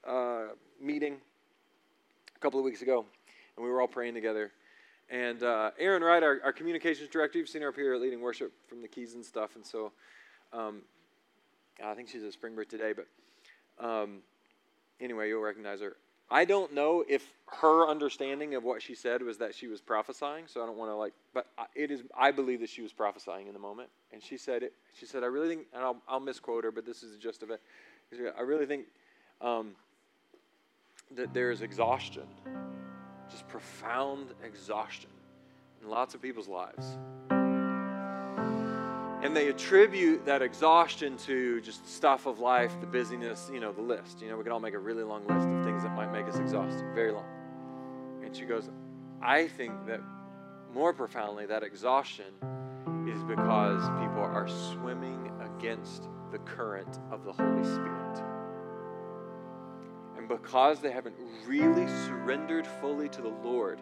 [0.08, 0.48] uh,
[0.82, 1.18] meeting
[2.36, 3.06] a couple of weeks ago,
[3.56, 4.52] and we were all praying together.
[5.10, 8.54] And uh, Erin Wright, our, our, communications director, you've seen her up here leading worship
[8.70, 9.58] from the keys and stuff.
[9.58, 9.92] And so
[10.54, 10.84] um,
[11.84, 14.20] I think she's at Springbrook today, but um,
[15.00, 15.96] anyway, you'll recognize her.
[16.34, 17.28] I don't know if
[17.60, 20.90] her understanding of what she said was that she was prophesying, so I don't want
[20.90, 22.04] to like, but it is.
[22.18, 24.74] I believe that she was prophesying in the moment, and she said it.
[24.98, 27.44] She said, "I really think," and I'll, I'll misquote her, but this is the gist
[27.44, 27.62] of it.
[28.38, 28.86] I really think
[29.42, 29.72] um,
[31.16, 32.24] that there is exhaustion,
[33.30, 35.10] just profound exhaustion,
[35.82, 36.98] in lots of people's lives.
[39.24, 43.82] And they attribute that exhaustion to just stuff of life, the busyness, you know, the
[43.82, 44.22] list.
[44.22, 46.26] You know, we can all make a really long list of things that might make
[46.26, 47.26] us exhausted, very long.
[48.24, 48.70] And she goes,
[49.22, 50.02] I think that
[50.74, 52.34] more profoundly, that exhaustion
[53.08, 58.24] is because people are swimming against the current of the Holy Spirit.
[60.18, 61.16] And because they haven't
[61.46, 63.82] really surrendered fully to the Lord,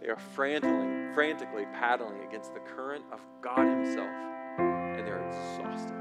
[0.00, 4.10] they are frantically, frantically paddling against the current of God Himself,
[4.58, 5.94] and they're exhausted.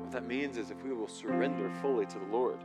[0.00, 2.58] What that means is if we will surrender fully to the Lord,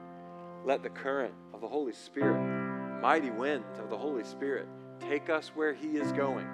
[0.66, 4.68] let the current of the Holy Spirit, mighty wind of the Holy Spirit,
[5.00, 6.48] take us where He is going,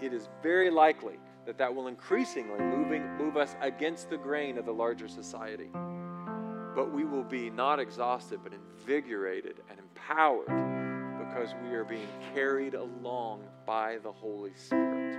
[0.00, 4.66] it is very likely that that will increasingly moving, move us against the grain of
[4.66, 5.70] the larger society.
[6.74, 10.71] But we will be not exhausted, but invigorated and empowered
[11.32, 15.16] because we are being carried along by the Holy Spirit.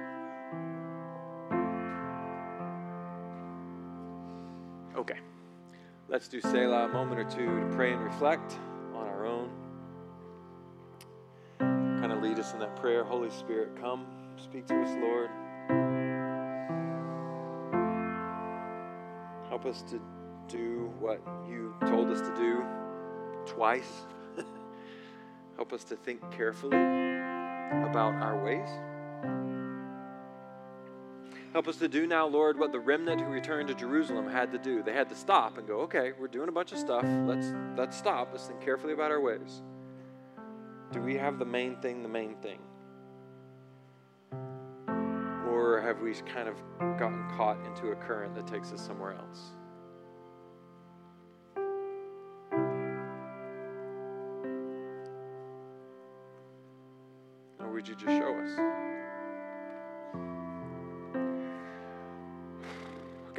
[4.95, 5.17] Okay,
[6.07, 8.59] let's do Selah a moment or two to pray and reflect
[8.93, 9.49] on our own.
[11.59, 13.03] Kind of lead us in that prayer.
[13.03, 14.05] Holy Spirit, come,
[14.37, 15.29] speak to us, Lord.
[19.49, 19.99] Help us to
[20.47, 22.63] do what you told us to do
[23.45, 24.05] twice.
[25.63, 28.67] Help us to think carefully about our ways.
[31.53, 34.57] Help us to do now, Lord, what the remnant who returned to Jerusalem had to
[34.57, 34.83] do.
[34.83, 37.05] They had to stop and go, okay, we're doing a bunch of stuff.
[37.25, 38.27] Let's, let's stop.
[38.33, 39.61] Let's think carefully about our ways.
[40.91, 42.59] Do we have the main thing, the main thing?
[45.49, 46.57] Or have we kind of
[46.99, 49.53] gotten caught into a current that takes us somewhere else?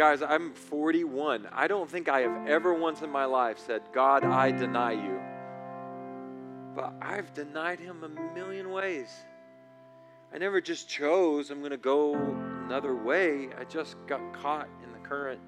[0.05, 1.49] Guys, I'm 41.
[1.51, 5.19] I don't think I have ever once in my life said, God, I deny you.
[6.77, 9.09] But I've denied him a million ways.
[10.31, 12.15] I never just chose, I'm going to go
[12.67, 13.49] another way.
[13.59, 15.41] I just got caught in the current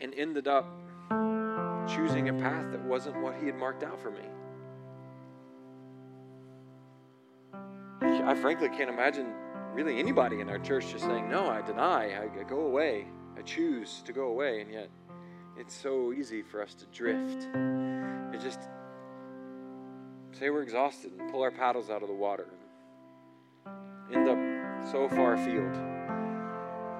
[0.00, 0.64] and ended up
[1.86, 4.24] choosing a path that wasn't what he had marked out for me.
[8.00, 9.34] I frankly can't imagine
[9.74, 13.06] really anybody in our church just saying, No, I deny, I go away,
[13.36, 14.60] I choose to go away.
[14.60, 14.90] And yet,
[15.56, 18.60] it's so easy for us to drift and just
[20.32, 22.46] say we're exhausted and pull our paddles out of the water
[23.66, 25.97] and end up so far afield.